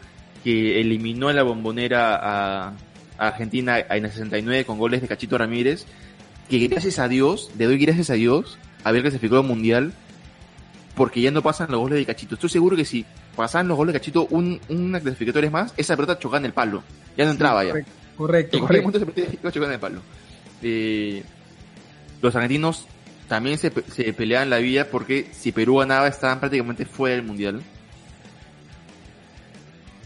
[0.45, 2.75] que eliminó a la bombonera a,
[3.19, 5.87] Argentina en el 69 con goles de Cachito Ramírez,
[6.49, 9.93] que gracias a Dios, le doy gracias a Dios, haber clasificado al Mundial,
[10.97, 12.35] porque ya no pasan los goles de Cachito.
[12.35, 13.05] Estoy seguro que si
[13.37, 16.83] pasaban los goles de Cachito un, una clasificatoria más, esa pelota chocaba en el palo.
[17.17, 17.75] Ya no entraba ya.
[18.17, 18.57] Correcto.
[18.57, 20.01] En el palo.
[20.63, 21.23] Eh,
[22.21, 22.87] los argentinos
[23.29, 27.63] también se, se peleaban la vida porque si Perú ganaba estaban prácticamente fuera del mundial.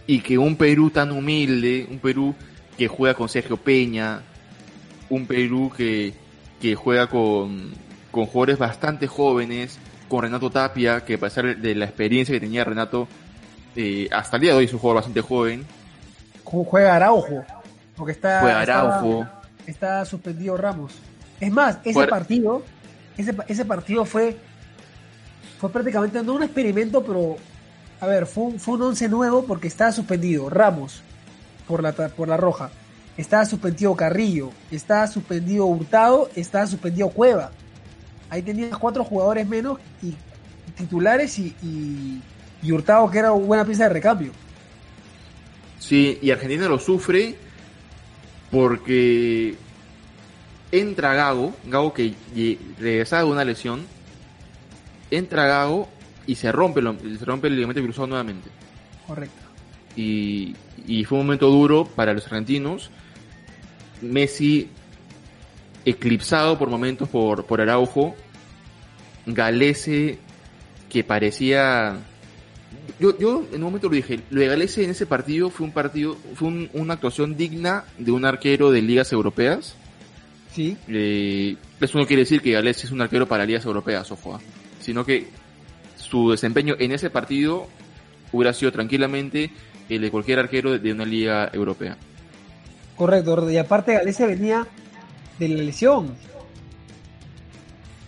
[0.06, 2.34] Y que un Perú tan humilde, un Perú
[2.78, 4.22] que juega con Sergio Peña,
[5.08, 6.14] un Perú que,
[6.60, 7.72] que juega con,
[8.10, 12.64] con jugadores bastante jóvenes, con Renato Tapia, que a pesar de la experiencia que tenía
[12.64, 13.08] Renato,
[13.74, 15.66] eh, hasta el día de hoy es un jugador bastante joven.
[16.44, 17.44] Juega Araujo,
[17.96, 19.26] porque está, juega Araujo.
[19.66, 20.92] Está, suspendido Ramos.
[21.40, 22.62] Es más, ese partido
[23.16, 24.36] ese, ese partido fue,
[25.58, 27.36] fue prácticamente no un experimento, pero
[28.00, 31.02] a ver, fue un, fue un once nuevo porque estaba suspendido Ramos
[31.66, 32.70] por la, por la roja,
[33.16, 37.50] estaba suspendido Carrillo, estaba suspendido Hurtado, estaba suspendido Cueva.
[38.28, 40.14] Ahí tenías cuatro jugadores menos y
[40.76, 42.20] titulares y, y,
[42.62, 44.32] y Hurtado que era una buena pieza de recambio.
[45.78, 47.36] Sí, y Argentina lo sufre
[48.50, 49.56] porque
[50.72, 52.14] entra Gago, Gago que
[52.78, 53.86] regresaba de una lesión,
[55.10, 55.88] entra Gago
[56.26, 56.82] y se rompe,
[57.18, 58.48] se rompe el ligamento cruzado nuevamente.
[59.06, 59.46] Correcto.
[59.96, 60.54] Y,
[61.06, 62.90] fue un momento duro para los argentinos.
[64.02, 64.68] Messi
[65.84, 68.14] eclipsado por momentos por, por Araujo.
[69.26, 70.18] Galese
[70.90, 71.96] que parecía...
[73.00, 75.72] Yo, yo en un momento lo dije, lo de Galese en ese partido fue un
[75.72, 79.76] partido, fue una actuación digna de un arquero de ligas europeas
[80.56, 80.74] Sí.
[80.88, 84.40] Eh, eso no quiere decir que Gales es un arquero para ligas europeas, ojo, ¿ah?
[84.80, 85.28] sino que
[85.96, 87.66] su desempeño en ese partido
[88.32, 89.50] hubiera sido tranquilamente
[89.90, 91.98] el de cualquier arquero de una liga europea.
[92.96, 94.66] Correcto, y aparte Galese venía
[95.38, 96.14] de la lesión.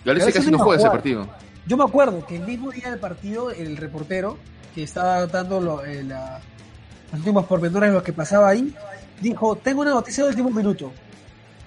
[0.06, 1.28] Galese casi no juega ese partido.
[1.66, 4.38] Yo me acuerdo que el mismo día del partido, el reportero
[4.74, 8.74] que estaba dando lo, eh, los últimos pormenores de lo que pasaba ahí,
[9.20, 10.90] dijo, tengo una noticia del último minuto.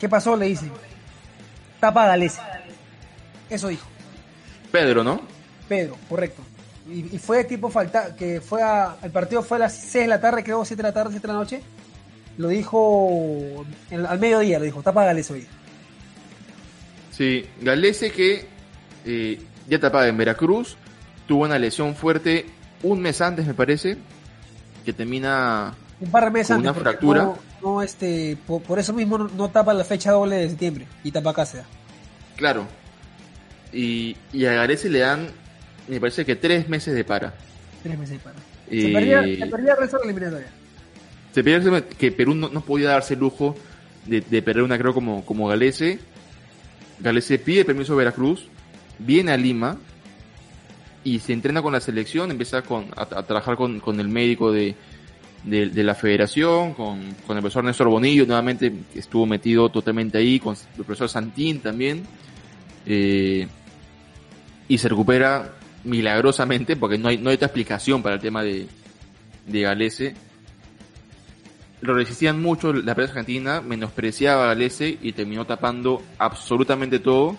[0.01, 0.35] ¿Qué pasó?
[0.35, 0.65] Le dice.
[1.79, 2.41] Tapa Galese.
[3.51, 3.87] Eso dijo.
[4.71, 5.21] Pedro, ¿no?
[5.69, 6.41] Pedro, correcto.
[6.89, 10.19] Y, fue tipo falta, que fue a, el partido fue a las 6 de la
[10.19, 11.61] tarde, creo, 7 de la tarde, 7 de la noche.
[12.39, 15.47] Lo dijo al mediodía, lo dijo, tapa Galese hoy.
[17.11, 18.47] Sí, Galese que
[19.05, 19.39] eh,
[19.69, 20.77] ya tapaba en Veracruz,
[21.27, 22.47] tuvo una lesión fuerte
[22.81, 23.97] un mes antes, me parece,
[24.83, 26.71] que termina un par de meses antes.
[26.71, 31.11] Una fractura no este por, eso mismo no, tapa la fecha doble de septiembre y
[31.11, 31.65] tapa Cáceres.
[32.35, 32.67] Claro.
[33.71, 35.29] Y, y a Garese le dan,
[35.87, 37.33] me parece que tres meses de para.
[37.83, 38.37] Tres meses de para.
[38.69, 40.47] Se, perdía, se perdía el resto de la eliminatoria.
[41.33, 43.55] Se perdía que Perú no, podía darse el lujo
[44.05, 45.99] de, perder una creo como, como Galese.
[46.99, 48.47] Galese pide permiso a Veracruz,
[48.99, 49.77] viene a Lima
[51.03, 54.75] y se entrena con la selección, empieza con, a, trabajar con, con el médico de,
[55.43, 60.55] de, la federación, con, con, el profesor Néstor Bonillo, nuevamente estuvo metido totalmente ahí, con
[60.77, 62.03] el profesor Santín también,
[62.85, 63.47] eh,
[64.67, 68.67] y se recupera milagrosamente, porque no hay, no hay otra explicación para el tema de,
[69.47, 70.13] de Galese.
[71.81, 77.35] Lo resistían mucho la prensa argentina, menospreciaba a Galese y terminó tapando absolutamente todo.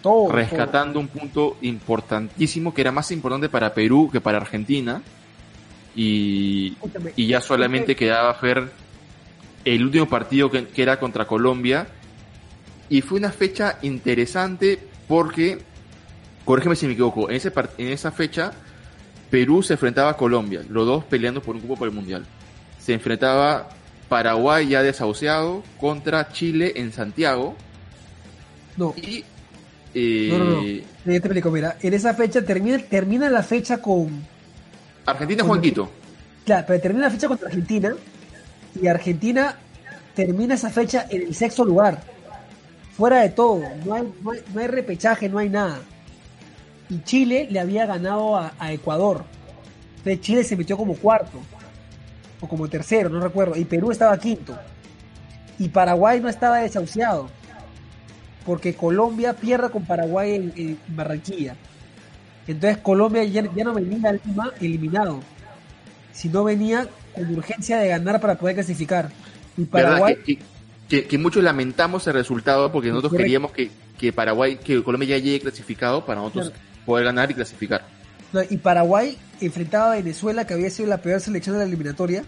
[0.00, 5.02] Todo, rescatando un punto importantísimo que era más importante para Perú que para Argentina.
[5.96, 6.76] Y,
[7.16, 8.70] y ya solamente quedaba ver
[9.64, 11.86] el último partido que, que, era contra Colombia.
[12.88, 14.78] Y fue una fecha interesante
[15.08, 15.58] porque,
[16.44, 18.52] corrígeme si me equivoco, en, ese en esa fecha
[19.30, 22.24] Perú se enfrentaba a Colombia, los dos peleando por un cupo por el Mundial.
[22.78, 23.68] Se enfrentaba
[24.08, 27.56] Paraguay ya desahuciado contra Chile en Santiago.
[28.76, 28.94] No.
[28.96, 29.24] Y,
[29.94, 30.62] eh, no, no, no.
[31.04, 34.33] te explico, mira, en esa fecha termina, termina la fecha con...
[35.06, 35.90] Argentina Juan Quito.
[36.44, 37.94] Claro, pero termina la fecha contra Argentina
[38.80, 39.56] y Argentina
[40.14, 42.02] termina esa fecha en el sexto lugar.
[42.96, 44.12] Fuera de todo, no hay,
[44.52, 45.80] no hay, repechaje, no hay nada.
[46.88, 49.24] Y Chile le había ganado a, a Ecuador.
[49.98, 51.40] Entonces Chile se metió como cuarto
[52.40, 54.56] o como tercero, no recuerdo, y Perú estaba quinto.
[55.58, 57.28] Y Paraguay no estaba desahuciado,
[58.44, 61.56] porque Colombia pierde con Paraguay en, Barranquilla.
[62.46, 65.20] Entonces Colombia ya, no venía al Lima eliminado,
[66.12, 69.10] sino venía con urgencia de ganar para poder clasificar.
[69.56, 70.16] Y Paraguay...
[70.88, 75.40] Que, muchos lamentamos el resultado porque nosotros queríamos que, que Paraguay, que Colombia ya llegue
[75.40, 76.52] clasificado para nosotros
[76.84, 77.82] poder ganar y clasificar
[78.50, 82.24] y Paraguay enfrentaba a Venezuela, que había sido la peor selección de la eliminatoria,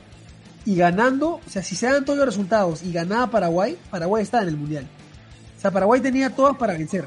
[0.65, 4.43] y ganando, o sea, si se dan todos los resultados y ganaba Paraguay, Paraguay está
[4.43, 4.87] en el Mundial.
[5.57, 7.07] O sea, Paraguay tenía todas para vencer.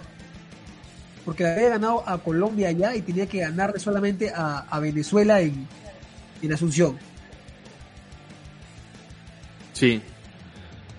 [1.30, 5.68] Porque había ganado a Colombia allá y tenía que ganarle solamente a, Venezuela en,
[6.42, 6.98] en Asunción.
[9.74, 10.02] Sí.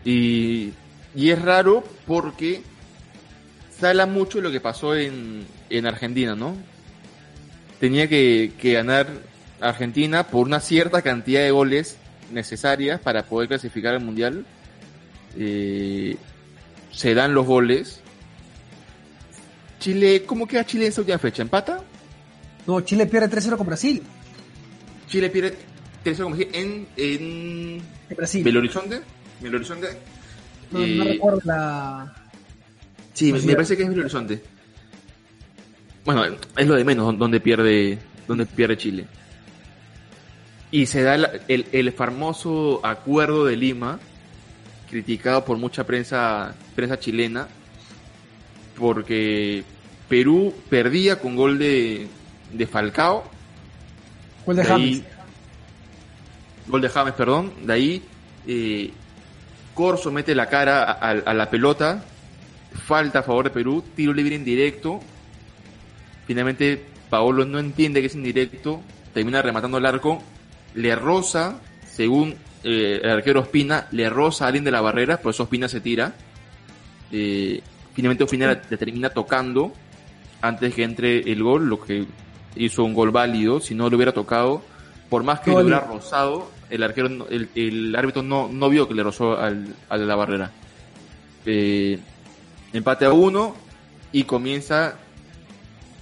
[0.05, 0.72] Y,
[1.14, 2.62] y es raro porque
[3.76, 6.57] sala mucho lo que pasó en, en Argentina, ¿no?
[7.81, 9.09] tenía que, ganar
[9.61, 11.97] Argentina por una cierta cantidad de goles
[12.31, 14.45] necesarias para poder clasificar al Mundial.
[15.37, 16.16] Eh,
[16.93, 18.03] se dan los goles.
[19.81, 21.43] Chile, ¿cómo queda Chile en esa última fecha?
[21.43, 21.83] ¿Empata?
[22.66, 24.03] No, Chile pierde 3-0 con Brasil.
[25.09, 25.57] Chile pierde
[26.05, 27.83] 3-0 con Brasil en, en,
[28.14, 28.45] Brasil.
[28.45, 29.01] Belo Horizonte.
[29.41, 29.89] Belo Horizonte.
[30.70, 32.14] No, no eh, recuerdo la...
[33.14, 34.43] Sí, me, me, parece que es Belo Horizonte.
[36.05, 36.24] Bueno,
[36.57, 39.07] es lo de menos donde pierde, donde pierde Chile.
[40.70, 43.99] Y se da el, el, famoso acuerdo de Lima,
[44.89, 47.49] criticado por mucha prensa, prensa chilena,
[48.81, 49.62] porque
[50.09, 52.09] Perú perdía con gol de,
[52.53, 53.22] de Falcao.
[54.45, 55.03] Gol de, James.
[56.66, 57.53] Gol de James, perdón.
[57.62, 58.03] De ahí
[58.49, 58.91] eh,
[59.74, 62.03] Corso mete la cara a, a, la pelota,
[62.87, 65.01] falta a favor de Perú, tiro libre en directo
[66.31, 68.81] Finalmente, Paolo no entiende que es indirecto,
[69.12, 70.22] termina rematando el arco,
[70.76, 75.35] le roza, según eh, el arquero Ospina, le roza a alguien de la barrera, por
[75.35, 76.14] eso Ospina se tira.
[77.11, 77.61] Eh,
[77.95, 79.72] finalmente Ospina le termina tocando
[80.41, 82.07] antes que entre el gol, lo que
[82.57, 83.61] hizo un gol válido.
[83.61, 84.62] Si no lo hubiera tocado,
[85.09, 89.03] por más que lo hubiera rozado, el arquero, el, árbitro no, no vio que le
[89.03, 90.51] rozó al, a la barrera.
[91.47, 91.99] Eh,
[92.72, 93.55] empate a uno
[94.12, 94.97] y comienza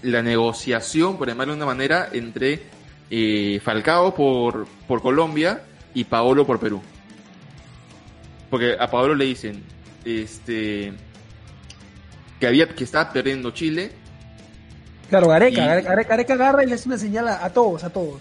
[0.02, 2.62] la negociación, por llamarlo de una manera, entre
[3.10, 5.62] eh, Falcao por, por Colombia
[5.94, 6.80] y Paolo por Perú.
[8.50, 9.62] Porque a Paolo le dicen
[10.04, 10.92] este
[12.38, 13.90] que había que estaba perdiendo Chile.
[15.08, 18.20] Claro, Gareca, Gareca, agarra y le hace una señal a, todos, a todos.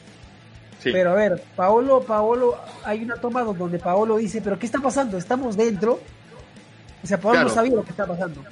[0.84, 5.18] Pero a ver, Paolo, Paolo, hay una toma donde Paolo dice, pero ¿qué está pasando?
[5.18, 6.00] Estamos dentro.
[7.04, 8.44] O sea, Paolo no sabía lo que está pasando.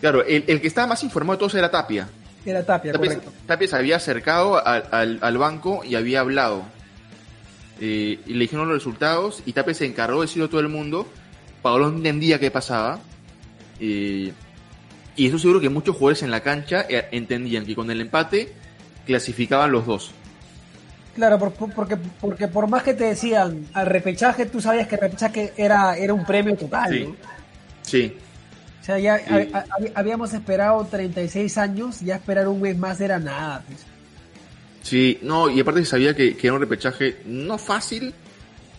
[0.00, 2.08] Claro, el, que estaba más informado de todos era Tapia.
[2.44, 3.32] Era Tapia, Tapia correcto.
[3.46, 6.62] Tapia se había acercado al, banco y había hablado.
[7.82, 10.68] Eh, y le dijeron los resultados y Tapia se encargó de decirlo a todo el
[10.68, 11.06] mundo.
[11.60, 13.00] Pablo no entendía qué pasaba.
[13.80, 14.32] Eh,
[15.16, 18.52] y eso seguro que muchos jugadores en la cancha eh, entendían que con el empate
[19.06, 20.12] clasificaban los dos.
[21.14, 25.52] Claro, porque, porque por más que te decían al repechaje, tú sabías que el repechaje
[25.56, 26.92] era, era un premio total.
[26.92, 27.14] Sí.
[27.82, 28.16] Sí.
[28.80, 29.20] O sea, ya
[29.94, 33.62] habíamos esperado 36 años, ya esperar un mes más era nada.
[33.66, 33.80] Pues.
[34.82, 38.14] Sí, no, y aparte sabía que, era un repechaje no fácil,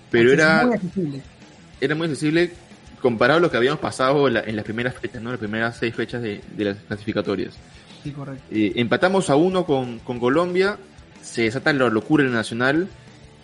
[0.09, 1.21] pero era muy accesible.
[1.79, 2.51] Era muy accesible
[3.01, 5.31] comparado a lo que habíamos pasado en, las primeras fechas, ¿no?
[5.31, 7.55] Las primeras seis fechas de, las clasificatorias.
[8.03, 8.43] Sí, correcto.
[8.51, 10.77] Eh, empatamos a uno con, con Colombia,
[11.21, 12.87] se desata la locura en el Nacional,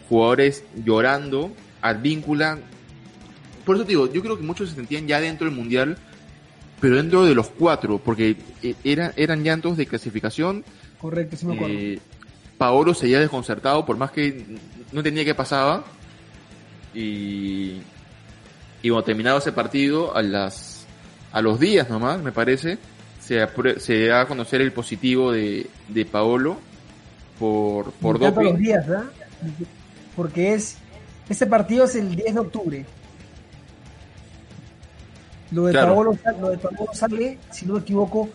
[0.09, 1.51] jugadores llorando,
[1.81, 2.59] advíncula.
[3.65, 5.97] Por eso te digo, yo creo que muchos se sentían ya dentro del Mundial
[6.79, 10.63] pero dentro de los cuatro, porque eh, era, eran llantos de clasificación.
[10.99, 11.75] Correcto, sí me acuerdo.
[11.75, 11.99] Eh,
[12.57, 14.45] Paolo seguía desconcertado, por más que
[14.91, 15.83] no entendía qué pasaba.
[16.93, 17.79] Y,
[18.87, 20.85] y cuando terminaba ese partido, a las,
[21.33, 22.77] a los días nomás, me parece,
[23.19, 23.45] se,
[23.79, 26.57] se da a conocer el positivo de, de Paolo
[27.37, 28.43] por, por doping.
[28.43, 29.05] los días, ¿verdad?
[30.15, 30.77] Porque es,
[31.27, 32.85] este partido es el 10 de octubre.
[35.51, 38.29] Lo de, Paolo, lo de Paolo sale, si no me equivoco,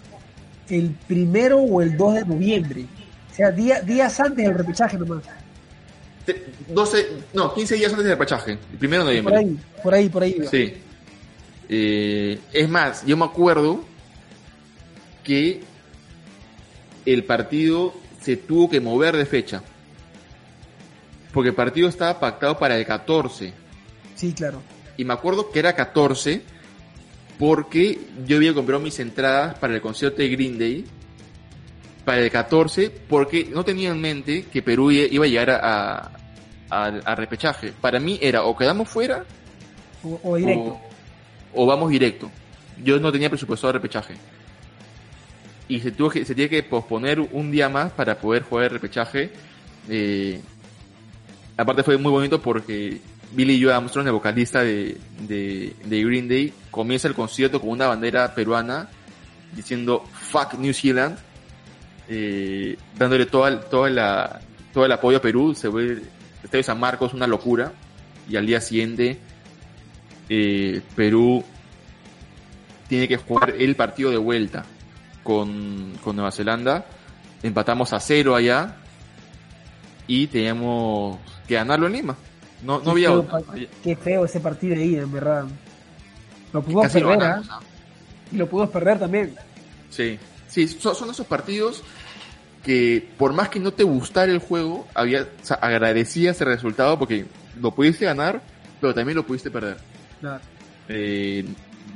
[0.68, 2.86] el primero o el 2 de noviembre.
[3.30, 5.22] O sea, días antes del repechaje nomás.
[6.68, 9.32] 12, no, 15 días antes del repechaje, el primero de noviembre.
[9.32, 10.48] Por ahí, por ahí, por ahí.
[10.50, 10.74] Sí.
[11.68, 13.84] Eh, es más, yo me acuerdo
[15.24, 15.60] que
[17.06, 19.62] el partido se tuvo que mover de fecha.
[21.32, 23.52] Porque el partido estaba pactado para el 14.
[24.14, 24.62] Sí, claro.
[24.96, 26.42] Y me acuerdo que era 14
[27.38, 30.84] porque yo había comprado mis entradas para el concierto de Green Day
[32.04, 36.10] para el 14 porque no tenía en mente que Perú iba a llegar a,
[36.70, 37.72] a, repechaje.
[37.72, 39.24] Para mí era o quedamos fuera
[40.02, 40.80] o, directo.
[41.54, 42.30] O, vamos directo.
[42.82, 44.14] Yo no tenía presupuesto de repechaje.
[45.68, 48.70] Y se, tuvo que, se tiene que posponer un día más para poder jugar el
[48.70, 49.30] repechaje.
[49.88, 50.40] Eh,
[51.56, 53.00] aparte fue muy bonito porque
[53.32, 57.86] Billy Joe Armstrong, el vocalista de, de, de, Green Day, comienza el concierto con una
[57.86, 58.88] bandera peruana
[59.54, 61.18] diciendo fuck New Zealand,
[62.14, 64.40] eh, dándole toda, toda la,
[64.74, 65.54] todo el apoyo a Perú.
[65.54, 66.02] Se ve
[66.44, 67.72] Estadio San Marcos una locura
[68.28, 69.18] y al día siguiente
[70.28, 71.42] eh, Perú
[72.86, 74.64] tiene que jugar el partido de vuelta
[75.22, 76.84] con, con Nueva Zelanda.
[77.42, 78.76] Empatamos a cero allá
[80.06, 82.16] y teníamos que ganarlo en Lima.
[82.62, 83.08] No, no había
[83.82, 85.46] Qué feo ese partido de ida, en verdad.
[86.52, 87.42] Lo pudimos perder, ¿ah?
[88.30, 89.34] Y lo pudimos perder también.
[89.88, 91.82] Sí, sí, son, esos partidos
[92.62, 95.28] que por más que no te gustara el juego, había,
[95.60, 97.26] agradecías el resultado porque
[97.60, 98.40] lo pudiste ganar,
[98.80, 99.78] pero también lo pudiste perder.
[100.20, 100.40] Claro.
[100.88, 101.44] Eh,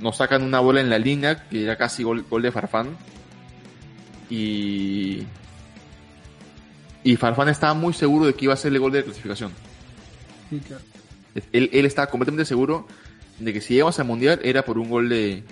[0.01, 2.97] nos sacan una bola en la línea, que era casi gol, gol de Farfán.
[4.29, 5.23] Y.
[7.05, 9.53] Y Farfán estaba muy seguro de que iba a ser el gol de clasificación.
[11.53, 12.89] Él, él estaba completamente seguro
[13.39, 15.45] de que si llegamos al mundial era por un gol de,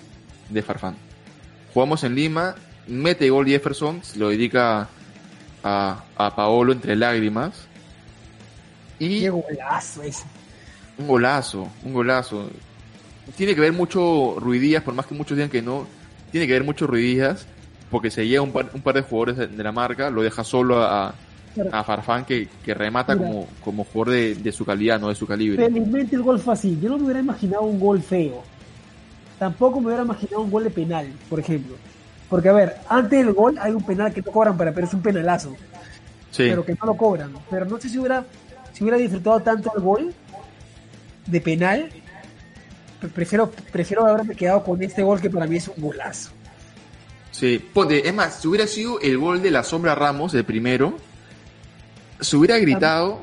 [0.50, 0.96] de Farfán.
[1.72, 2.56] Jugamos en Lima,
[2.88, 4.88] mete gol Jefferson, se lo dedica
[5.64, 7.66] a, a Paolo entre lágrimas.
[8.98, 10.24] Y Qué golazo ese.
[10.98, 12.48] Un golazo, un golazo.
[13.36, 15.86] Tiene que ver mucho Ruidías, por más que muchos digan que no,
[16.30, 17.46] tiene que ver mucho Ruidías,
[17.90, 20.44] porque se llega un par, un par de jugadores de, de, la marca, lo deja
[20.44, 21.14] solo a,
[21.72, 25.26] a Farfán que, que remata como, como jugador de, de, su calidad, no de su
[25.26, 25.64] calibre.
[25.64, 26.78] Felizmente el gol fue así.
[26.80, 28.42] Yo no me hubiera imaginado un gol feo.
[29.38, 31.76] Tampoco me hubiera imaginado un gol de penal, por ejemplo.
[32.28, 34.94] Porque, a ver, antes del gol hay un penal que no cobran para, pero es
[34.94, 35.54] un penalazo.
[36.30, 36.44] Sí.
[36.48, 37.32] Pero que no lo cobran.
[37.50, 38.24] Pero no sé si hubiera,
[38.72, 40.14] si hubiera disfrutado tanto el gol
[41.26, 41.90] de penal.
[43.14, 46.30] Prefiero, prefiero haberme quedado con este gol que para mí es un golazo.
[47.30, 50.96] Sí, es más, si hubiera sido el gol de la sombra Ramos, el primero,
[52.20, 53.20] se hubiera gritado,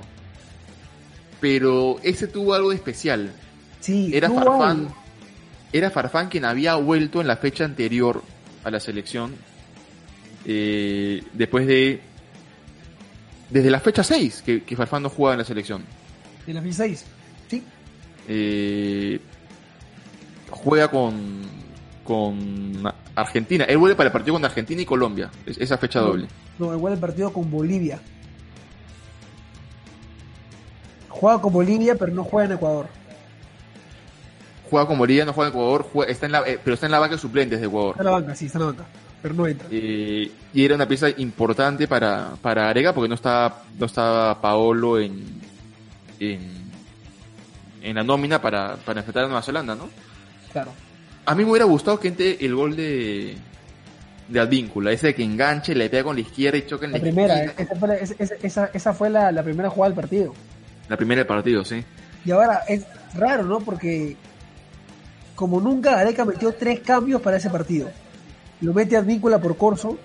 [1.40, 3.32] pero ese tuvo algo de especial.
[3.80, 4.90] Sí, era Farfán.
[5.72, 8.22] Era Farfán quien había vuelto en la fecha anterior
[8.64, 9.36] a la selección.
[10.46, 12.02] Eh, después de.
[13.50, 15.84] Desde la fecha 6 que, que, Farfán no jugaba en la selección.
[16.46, 17.06] De la fecha 6,
[17.50, 17.64] sí.
[18.28, 19.20] Eh,
[20.50, 21.42] juega con,
[22.04, 22.84] con
[23.16, 23.66] Argentina.
[23.66, 25.30] Él vuelve para el partido con Argentina y Colombia.
[25.46, 26.28] Esa fecha doble.
[26.60, 28.00] No, él vuelve el partido con Bolivia.
[31.10, 32.88] Juega con Bolivia, pero no juega en Ecuador.
[34.72, 37.00] Juega con Bolivia, no juega en Ecuador, está en la, eh, pero está en la
[37.00, 37.92] banca de suplentes de Ecuador.
[37.92, 38.86] Está en la banca, sí, está en la banca,
[39.22, 39.68] pero no entra.
[39.70, 44.98] Eh, y era una pieza importante para, para Arega porque no estaba, no estaba Paolo
[44.98, 45.26] en,
[46.22, 46.40] en,
[47.82, 49.90] en la nómina para, para enfrentar a Nueva Zelanda, ¿no?
[50.54, 50.72] Claro.
[51.26, 53.36] A mí me hubiera gustado que entre el gol de,
[54.30, 56.98] de Advíncula, ese de que enganche, le pega con la izquierda y choca en la,
[56.98, 60.34] la primera, esa fue, la, esa, esa fue la, la primera jugada del partido.
[60.88, 61.84] La primera del partido, sí.
[62.24, 63.60] Y ahora es raro, ¿no?
[63.60, 64.16] Porque
[65.36, 67.90] como nunca, Areca metió tres cambios para ese partido.
[68.62, 69.98] Lo mete Advíncula por Corso,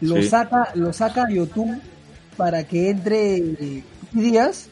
[0.00, 1.80] lo saca, lo saca a Yotun
[2.36, 4.68] para que entre Díaz,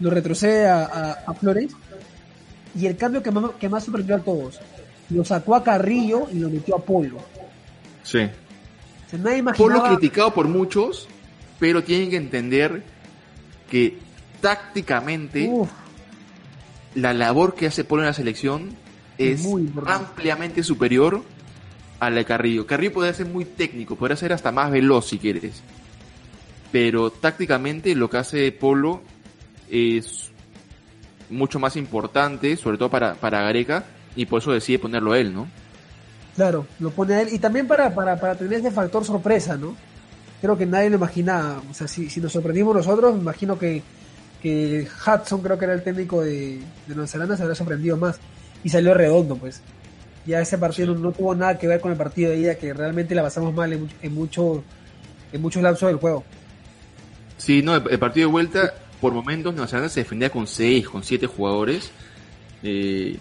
[0.00, 1.72] lo retrocede a, Flores,
[2.74, 4.60] y el cambio que más, que más sorprendió a todos,
[5.10, 7.18] lo sacó a Carrillo y lo metió a Polo.
[8.02, 8.28] Sí.
[9.56, 11.08] Polo criticado por muchos,
[11.58, 12.82] pero tienen que entender
[13.70, 13.98] que
[14.40, 15.50] tácticamente
[16.96, 18.70] la labor que hace Polo en la selección
[19.18, 19.46] es
[19.86, 21.22] ampliamente superior
[22.00, 22.66] a la de Carrillo.
[22.66, 25.62] Carrillo puede ser muy técnico, puede ser hasta más veloz si quieres.
[26.72, 29.02] Pero tácticamente lo que hace Polo
[29.70, 30.30] es
[31.28, 33.84] mucho más importante, sobre todo para, para Gareca,
[34.14, 35.46] y por eso decide ponerlo él, ¿no?
[36.34, 39.76] Claro, lo pone a él y también para, para, para tener ese factor sorpresa, ¿no?
[40.40, 43.82] Creo que nadie lo imaginaba, o sea, si, si nos sorprendimos nosotros, me imagino que,
[44.42, 48.18] que Hudson, creo que era el técnico de, de Nueva Zelanda, se habría sorprendido más
[48.62, 49.62] y salió redondo, pues.
[50.26, 53.14] Ya ese partido no, tuvo nada que ver con el partido de ida, que realmente
[53.14, 54.64] la pasamos mal en, en, mucho,
[55.32, 56.24] en muchos lapsos del juego.
[57.36, 61.04] Sí, no, el, partido de vuelta, por momentos Nueva Zelanda se defendía con 6, con
[61.04, 61.92] 7 jugadores.
[62.62, 63.18] Eh,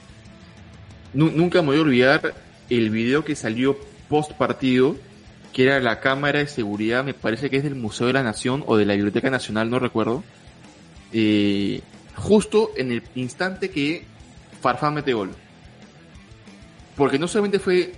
[1.14, 2.34] nunca me voy a olvidar
[2.70, 3.78] el video que salió
[4.10, 4.96] post partido,
[5.54, 8.64] que era la cámara de seguridad, me parece que es del Museo de la Nación
[8.68, 10.24] o de la Biblioteca Nacional, no recuerdo.
[11.18, 11.80] Eh,
[12.14, 14.04] justo en el instante que
[14.60, 15.32] Farfán mete gol.
[16.98, 17.94] Porque no solamente fue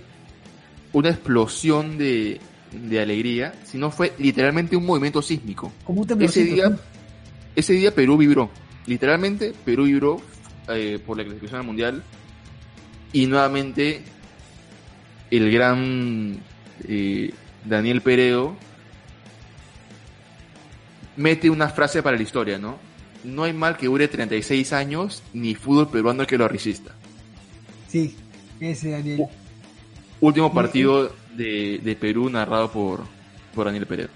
[0.92, 2.40] una explosión de,
[2.70, 5.72] de alegría, sino fue literalmente un movimiento sísmico.
[5.82, 6.78] Como ese día,
[7.56, 8.50] ese día Perú vibró.
[8.86, 10.22] Literalmente Perú vibró
[10.68, 12.04] eh, por la clasificación al mundial.
[13.12, 14.02] Y nuevamente
[15.32, 16.38] el gran
[16.86, 17.32] eh,
[17.64, 18.54] Daniel Peredo
[21.16, 22.86] mete una frase para la historia, ¿no?
[23.24, 26.94] No hay mal que dure 36 años ni fútbol peruano que lo resista.
[27.88, 28.16] Sí,
[28.60, 29.26] ese Daniel.
[30.20, 33.00] Último partido de, Perú narrado por,
[33.54, 34.10] por Daniel Peredo.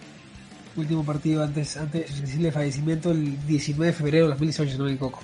[0.77, 5.21] Último partido antes, antes de fallecimiento el 19 de febrero de 2018, no me equivoco.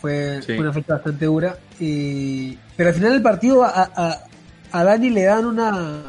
[0.00, 1.58] Fue, una fecha bastante dura.
[1.78, 4.28] pero al final del partido a,
[4.74, 6.02] a Dani le dan una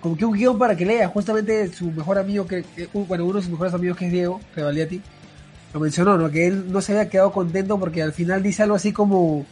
[0.00, 3.42] como que un guion para que lea justamente su mejor amigo que, bueno uno de
[3.42, 5.00] sus mejores amigos que es Diego Revaliati
[5.72, 8.76] lo mencionó no que él no se había quedado contento porque al final dice algo
[8.76, 9.46] así como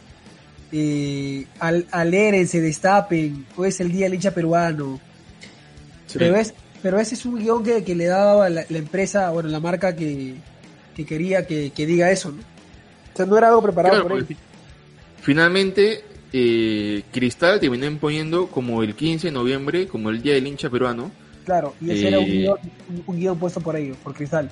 [0.71, 2.11] eh, al, al
[2.47, 4.99] se destapen o es el día del hincha peruano.
[6.13, 9.59] Pero es pero ese es un guion que, le daba la, la, empresa bueno la
[9.59, 10.35] marca que,
[10.95, 14.37] que quería que, diga eso no o sea no era algo preparado por él.
[15.21, 16.03] finalmente
[16.33, 21.11] eh, Cristal terminó imponiendo como el 15 de noviembre, como el Día del Hincha Peruano.
[21.45, 22.53] Claro, y ese era un eh,
[23.07, 24.49] guion, puesto por ellos, por Cristal.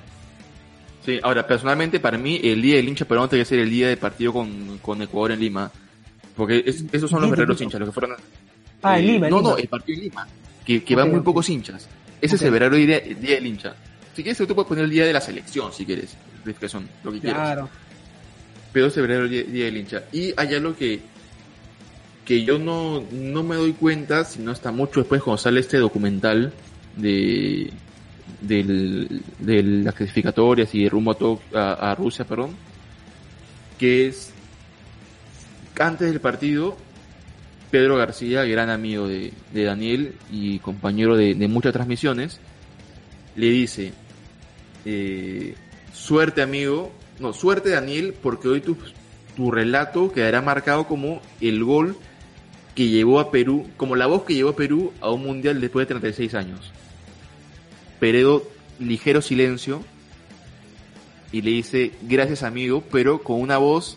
[1.10, 3.88] Sí, ahora, personalmente, para mí, el Día del Hincha Peruano tiene que ser el día
[3.88, 5.70] de partido con, Ecuador en Lima.
[6.36, 8.16] Porque esos son los verdaderos hinchas, los que fueron.
[8.82, 9.28] Ah, en eh, Lima.
[9.28, 10.28] no, no, el partido en Lima.
[10.64, 11.88] Que, que van muy pocos hinchas.
[12.20, 13.74] Ese es el verdadero día, día, del hincha.
[14.14, 16.16] Si quieres, tú puedes poner el día de la selección, si quieres.
[16.58, 17.68] Que son lo que claro.
[18.72, 20.04] Pero es el verdadero día, día del hincha.
[20.12, 21.00] Y hay algo que
[22.24, 26.52] que yo no, no me doy cuenta, sino hasta mucho después cuando sale este documental
[26.96, 27.72] de,
[28.40, 32.50] de las clasificatorias y rumbo a, todo, a, Rusia, perdón,
[33.78, 34.32] que es
[35.78, 36.76] antes del partido,
[37.70, 42.40] Pedro García, gran amigo de, Daniel y compañero de, muchas transmisiones,
[43.36, 43.92] le dice,
[44.84, 45.54] eh,
[45.92, 48.76] suerte amigo, no, suerte Daniel, porque hoy tu,
[49.36, 51.96] tu relato quedará marcado como el gol
[52.74, 55.86] que llevó a Perú, como la voz que llevó a Perú a un mundial después
[55.86, 56.72] de 36 años.
[58.00, 58.42] Peredo,
[58.80, 59.82] ligero silencio,
[61.32, 63.96] y le dice, gracias amigo, pero con una voz...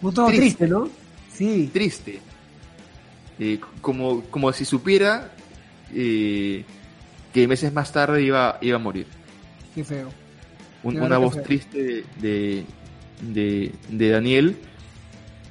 [0.00, 0.88] Un todo triste, ¿no?
[1.30, 1.68] Sí.
[1.72, 2.20] Triste.
[3.38, 5.32] Eh, como, como si supiera
[5.94, 6.64] eh,
[7.34, 9.06] que meses más tarde iba, iba a morir.
[9.74, 10.10] Qué feo.
[10.82, 12.64] una voz triste de,
[13.20, 14.56] de, de Daniel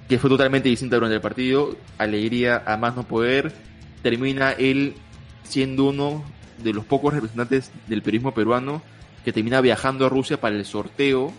[0.09, 3.53] que fue totalmente distinta durante el partido, alegría a más no poder,
[4.01, 4.95] termina él
[5.43, 6.23] siendo uno
[6.63, 8.81] de los pocos representantes del periodismo peruano
[9.23, 11.33] que termina viajando a Rusia para el sorteo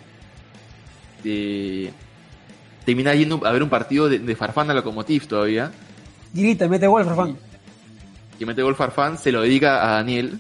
[1.23, 1.93] de...
[2.85, 5.73] termina yendo a ver un partido de, Farfán a Lokomotiv todavía.
[6.33, 7.37] Grita, mete gol Farfán.
[8.39, 10.39] Y mete gol Farfán, se lo dedica a Daniel.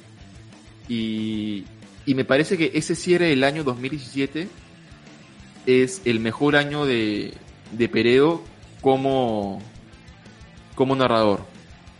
[0.88, 1.64] Y,
[2.06, 4.48] y me parece que ese cierre del año 2017
[5.66, 7.34] es el mejor año de,
[7.72, 8.42] de Peredo
[8.80, 9.60] como,
[10.74, 11.40] como narrador.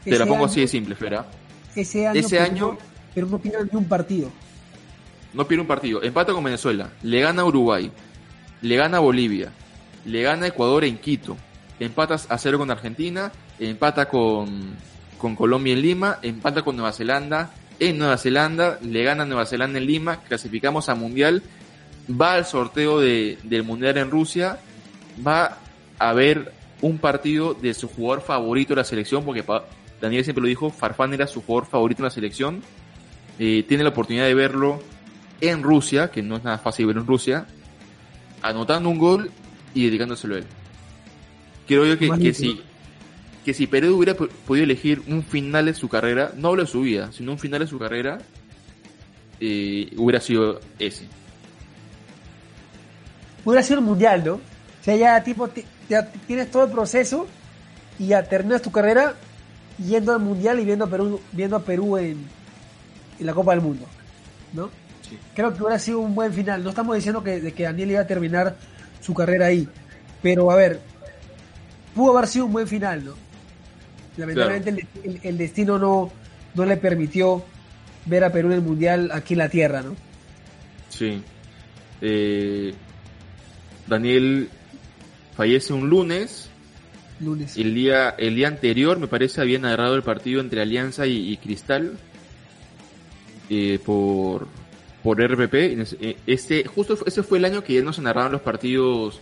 [0.04, 1.26] Te la pongo así de simple, Fera.
[1.74, 2.78] Ese año, ese año
[3.14, 4.30] pero no pierde ni un partido.
[5.32, 6.02] No pierde un partido.
[6.02, 7.90] Empata con Venezuela, le gana a Uruguay,
[8.62, 9.52] le gana a Bolivia,
[10.04, 11.36] le gana a Ecuador en Quito,
[11.78, 14.76] empatas a cero con Argentina, empata con,
[15.18, 17.50] con Colombia en Lima, empata con Nueva Zelanda
[17.80, 21.42] en Nueva Zelanda, le gana a Nueva Zelanda en Lima, clasificamos a Mundial,
[22.08, 24.58] va al sorteo de, del Mundial en Rusia
[25.26, 25.58] va
[25.98, 26.52] a ver
[26.82, 29.44] un partido de su jugador favorito de la selección, porque
[30.00, 32.62] Daniel siempre lo dijo, Farfán era su jugador favorito en la selección.
[33.38, 34.82] Eh, tiene la oportunidad de verlo
[35.40, 37.46] en Rusia, que no es nada fácil ver en Rusia,
[38.42, 39.30] anotando un gol
[39.74, 40.44] y dedicándoselo a él.
[41.66, 42.60] Creo yo que, que si,
[43.44, 46.82] que si Peredo hubiera podido elegir un final de su carrera, no hablo de su
[46.82, 48.18] vida, sino un final de su carrera,
[49.40, 51.06] eh, hubiera sido ese.
[53.44, 54.34] Hubiera sido el mundial, ¿no?
[54.34, 55.48] O sea, ya tipo,
[55.88, 57.26] ya tienes todo el proceso
[57.98, 59.14] y ya terminas tu carrera
[59.86, 62.18] yendo al mundial y viendo a Perú, viendo a Perú en,
[63.18, 63.86] en la Copa del Mundo,
[64.52, 64.70] ¿no?
[65.34, 66.62] Creo que hubiera sido un buen final.
[66.62, 68.56] No estamos diciendo que, de que Daniel iba a terminar
[69.00, 69.68] su carrera ahí,
[70.22, 70.80] pero a ver,
[71.94, 73.14] pudo haber sido un buen final, ¿no?
[74.16, 74.86] Lamentablemente
[75.22, 76.12] el, destino no,
[76.54, 77.42] no le permitió
[78.06, 79.96] ver a Perú en el mundial aquí en la tierra, ¿no?
[80.90, 81.22] Sí.
[82.02, 82.74] Eh,
[83.86, 84.50] Daniel
[85.36, 86.49] fallece un lunes.
[87.56, 91.98] El día, el día anterior, me parece, había narrado el partido entre Alianza y, Cristal
[93.50, 94.48] eh, por,
[95.02, 95.54] por RPP.
[95.54, 99.20] Eh, este, justo ese fue el año que ya no se narraban los partidos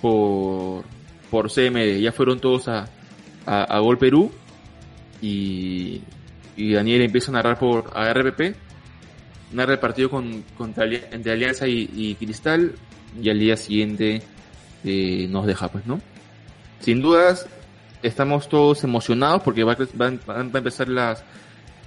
[0.00, 0.84] por,
[1.30, 2.00] por CMD.
[2.00, 2.88] Ya fueron todos a,
[3.46, 4.32] a, Gol Perú.
[5.20, 6.02] Y,
[6.56, 8.56] y, Daniel empieza a narrar por a RPP.
[9.52, 12.72] Narra el partido con, contra, entre Alianza y Cristal
[13.20, 14.22] y al día siguiente
[14.84, 16.00] eh, nos deja, pues, ¿no?
[16.82, 17.46] Sin dudas,
[18.02, 21.22] estamos todos emocionados porque va, a empezar las,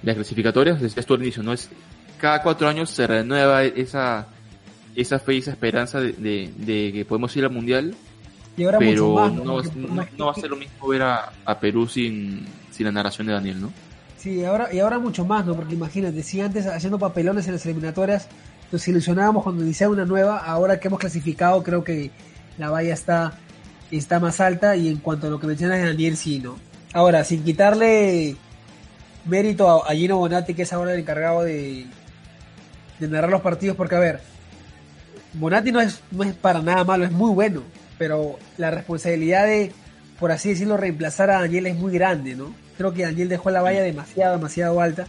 [0.02, 1.52] las clasificatorias, desde esto al inicio, ¿no?
[1.52, 1.68] Es,
[2.18, 4.26] cada cuatro años se renueva esa,
[4.94, 7.94] esa fe y esa esperanza de, que podemos ir al Mundial.
[8.56, 9.56] pero ¿no?
[9.56, 13.60] va a ser lo mismo ver a, a Perú sin, sin la narración de Daniel,
[13.60, 13.72] ¿no?
[14.16, 15.54] Sí, ahora, y ahora mucho más, ¿no?
[15.54, 18.28] Porque imagínate, si antes haciendo papelones en las eliminatorias
[18.72, 22.10] nos ilusionábamos cuando iniciaba una nueva, ahora que hemos clasificado creo que
[22.58, 23.38] la valla está,
[23.90, 26.56] está más alta y en cuanto a lo que mencionas de Daniel, sí, ¿no?
[26.92, 28.36] Ahora, sin quitarle
[29.24, 31.86] mérito a, Gino Bonatti, que es ahora el encargado de,
[32.98, 34.20] de narrar los partidos, porque a ver,
[35.34, 37.62] Bonatti no es, no es para nada malo, es muy bueno,
[37.98, 39.72] pero la responsabilidad de,
[40.18, 42.54] por así decirlo, reemplazar a Daniel es muy grande, ¿no?
[42.76, 45.06] Creo que Daniel dejó la valla demasiado, demasiado alta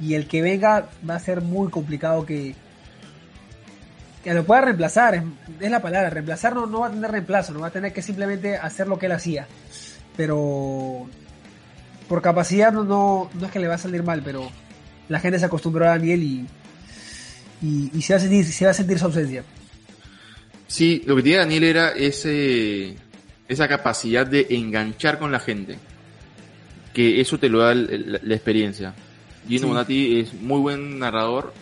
[0.00, 2.54] y el que venga va a ser muy complicado que,
[4.22, 5.24] que lo pueda reemplazar,
[5.60, 8.02] es, la palabra, reemplazar no, no va a tener reemplazo, no va a tener que
[8.02, 9.46] simplemente hacer lo que él hacía.
[10.16, 11.08] Pero
[12.08, 14.50] por capacidad no, no, es que le va a salir mal, pero
[15.08, 16.46] la gente se acostumbró a Daniel y,
[17.62, 19.44] y, se, va a sentir, se va a sentir su ausencia.
[20.66, 22.96] Sí, lo que tiene Daniel era ese,
[23.48, 25.78] esa capacidad de enganchar con la gente.
[26.92, 28.94] Que eso te lo da la, experiencia.
[29.48, 31.54] Gino Bonatti es muy buen narrador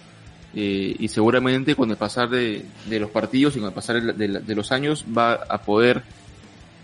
[0.54, 4.72] eh, y seguramente con el pasar de, los partidos y con el pasar de, los
[4.72, 6.02] años va a poder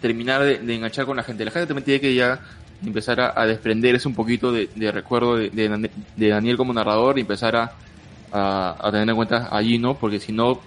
[0.00, 1.44] terminar de, enganchar con la gente.
[1.44, 2.40] La gente también tiene que ya
[2.84, 9.08] empezar a, desprenderse un poquito de, recuerdo de, Daniel como narrador y empezar a, tener
[9.08, 10.60] en cuenta a Gino, porque si no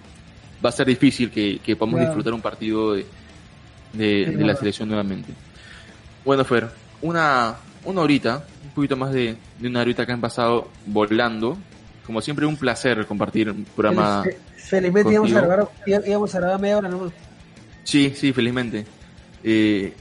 [0.64, 5.32] va a ser difícil que, podamos disfrutar un partido de, la selección nuevamente.
[6.26, 6.70] Bueno, Fer,
[7.02, 11.58] una, una horita, un poquito más de, una horita que han pasado volando,
[12.08, 14.24] como siempre, un placer compartir un programa.
[14.56, 17.12] Felizmente íbamos a, grabar, íbamos a grabar media hora ¿no?
[17.84, 18.86] Sí, sí, felizmente.
[19.44, 19.94] Eh,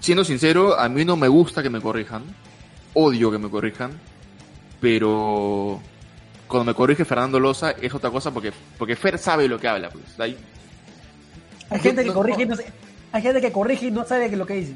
[0.00, 2.22] siendo sincero, a mí no me gusta que me corrijan.
[2.94, 3.92] Odio que me corrijan.
[4.80, 5.80] Pero
[6.48, 9.90] cuando me corrige Fernando Loza es otra cosa porque, porque Fer sabe lo que habla.
[9.90, 10.18] Pues.
[10.18, 10.36] Hay,
[11.78, 12.56] gente que corrige y no,
[13.12, 14.74] hay gente que corrige y no sabe lo que dice.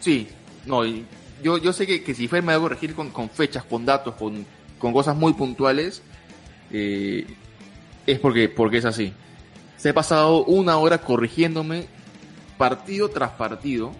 [0.00, 0.28] Sí,
[0.64, 0.82] no,
[1.42, 3.84] yo, yo sé que, que si Fer me va a corregir con, con fechas, con
[3.84, 4.46] datos, con
[4.82, 6.02] con cosas muy puntuales,
[6.72, 7.24] eh,
[8.04, 9.12] es porque, porque es así.
[9.76, 11.86] Se ha pasado una hora corrigiéndome
[12.58, 13.92] partido tras partido,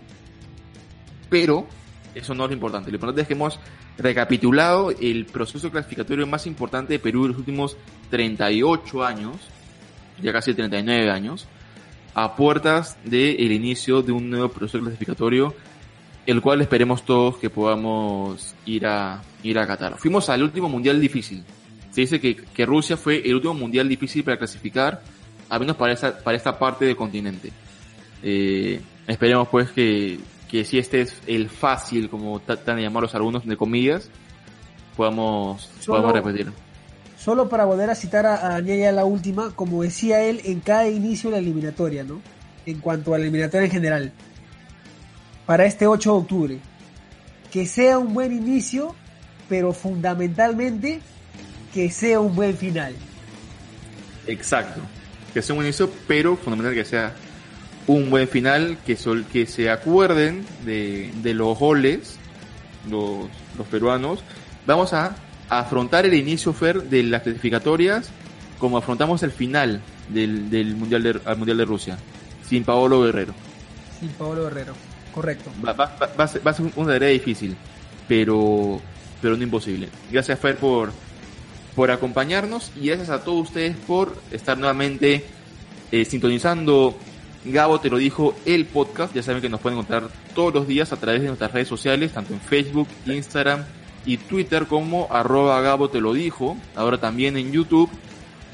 [1.31, 1.69] pero
[2.17, 2.91] eso no es lo importante.
[2.91, 3.61] Lo importante es que hemos
[3.97, 7.77] recapitulado el proceso clasificatorio más importante de Perú en los últimos
[8.11, 9.37] 38 años,
[10.21, 11.47] ya casi 39 años,
[12.13, 15.55] a puertas del inicio de un nuevo proceso clasificatorio
[16.27, 19.99] el cual esperemos todos que podamos ir a, ir a Qatar.
[19.99, 21.45] Fuimos al último mundial difícil.
[21.91, 25.03] Se dice que, que Rusia fue el último mundial difícil para clasificar,
[25.49, 27.51] al menos para esta, para esta parte del continente.
[28.23, 30.19] Eh, esperemos pues que,
[30.49, 34.09] que si este es el fácil, como tratan de llamarlos algunos de comillas,
[34.97, 36.53] podamos, podamos repetir.
[37.19, 41.31] Solo para volver a citar a, a la última, como decía él en cada inicio
[41.31, 42.21] de la eliminatoria, ¿no?
[42.65, 44.13] En cuanto a la eliminatoria en general
[45.53, 46.59] para este 8 de octubre.
[47.51, 48.95] Que sea un buen inicio,
[49.51, 51.03] pero fundamentalmente
[51.75, 52.95] que sea un buen final.
[54.27, 54.81] Exacto.
[55.35, 57.13] Que sea un buen inicio, pero fundamentalmente que sea
[57.87, 62.17] un buen final, que, sol, que se acuerden de, los goles,
[62.89, 63.29] los,
[63.71, 64.25] peruanos.
[64.67, 65.17] Vamos a
[65.51, 68.09] afrontar el inicio, Fer, de las clasificatorias
[68.59, 71.99] como afrontamos el final del, mundial, de, mundial de Rusia,
[72.49, 73.35] sin Paolo Guerrero.
[74.01, 74.92] Sin Paolo Guerrero.
[75.15, 75.51] Correcto.
[75.65, 76.43] Va, va, va, a ser,
[76.77, 77.57] una tarea difícil,
[78.09, 78.81] pero,
[79.21, 79.89] pero no imposible.
[80.11, 80.93] Gracias, Fer, por,
[81.75, 85.25] por acompañarnos y gracias a todos ustedes por estar nuevamente
[85.91, 86.97] eh, sintonizando
[87.45, 89.15] Gabo te lo dijo el podcast.
[89.15, 92.13] Ya saben que nos pueden encontrar todos los días a través de nuestras redes sociales,
[92.13, 93.65] tanto en Facebook, Instagram
[94.07, 96.57] y Twitter como arroba Gabo te lo dijo.
[96.77, 97.91] Ahora también en YouTube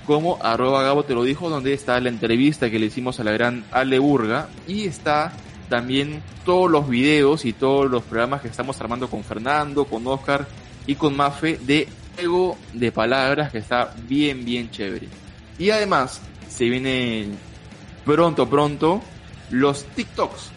[0.06, 3.32] como arroba Gabo te lo dijo, donde está la entrevista que le hicimos a la
[3.32, 5.35] gran Ale Burga y está
[5.69, 10.47] también todos los videos y todos los programas que estamos armando con Fernando, con Oscar
[10.86, 15.09] y con Mafe de juego de palabras que está bien, bien chévere.
[15.59, 17.28] Y además se viene
[18.05, 19.01] pronto, pronto
[19.51, 20.51] los TikToks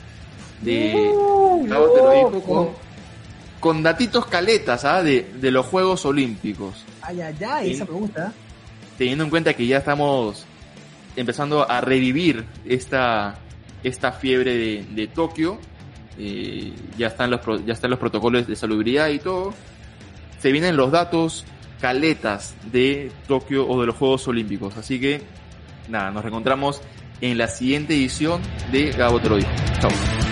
[0.62, 2.70] de uh, con,
[3.60, 5.02] con datitos caletas ¿ah?
[5.02, 6.86] de, de los Juegos Olímpicos.
[7.02, 8.34] Ay, ay, ay, esa me gusta
[9.02, 10.46] teniendo en cuenta que ya estamos
[11.16, 13.36] empezando a revivir esta,
[13.84, 15.60] esta fiebre de, Tokio,
[16.18, 19.54] eh, ya, están los, ya están los protocolos de salubridad y todo,
[20.40, 21.46] se vienen los datos
[21.80, 24.78] caletas de Tokio o de los Juegos Olímpicos.
[24.78, 25.22] Así que,
[25.90, 26.82] nada, nos reencontramos
[27.22, 28.42] en la siguiente edición
[28.72, 30.31] de Gabo Chao.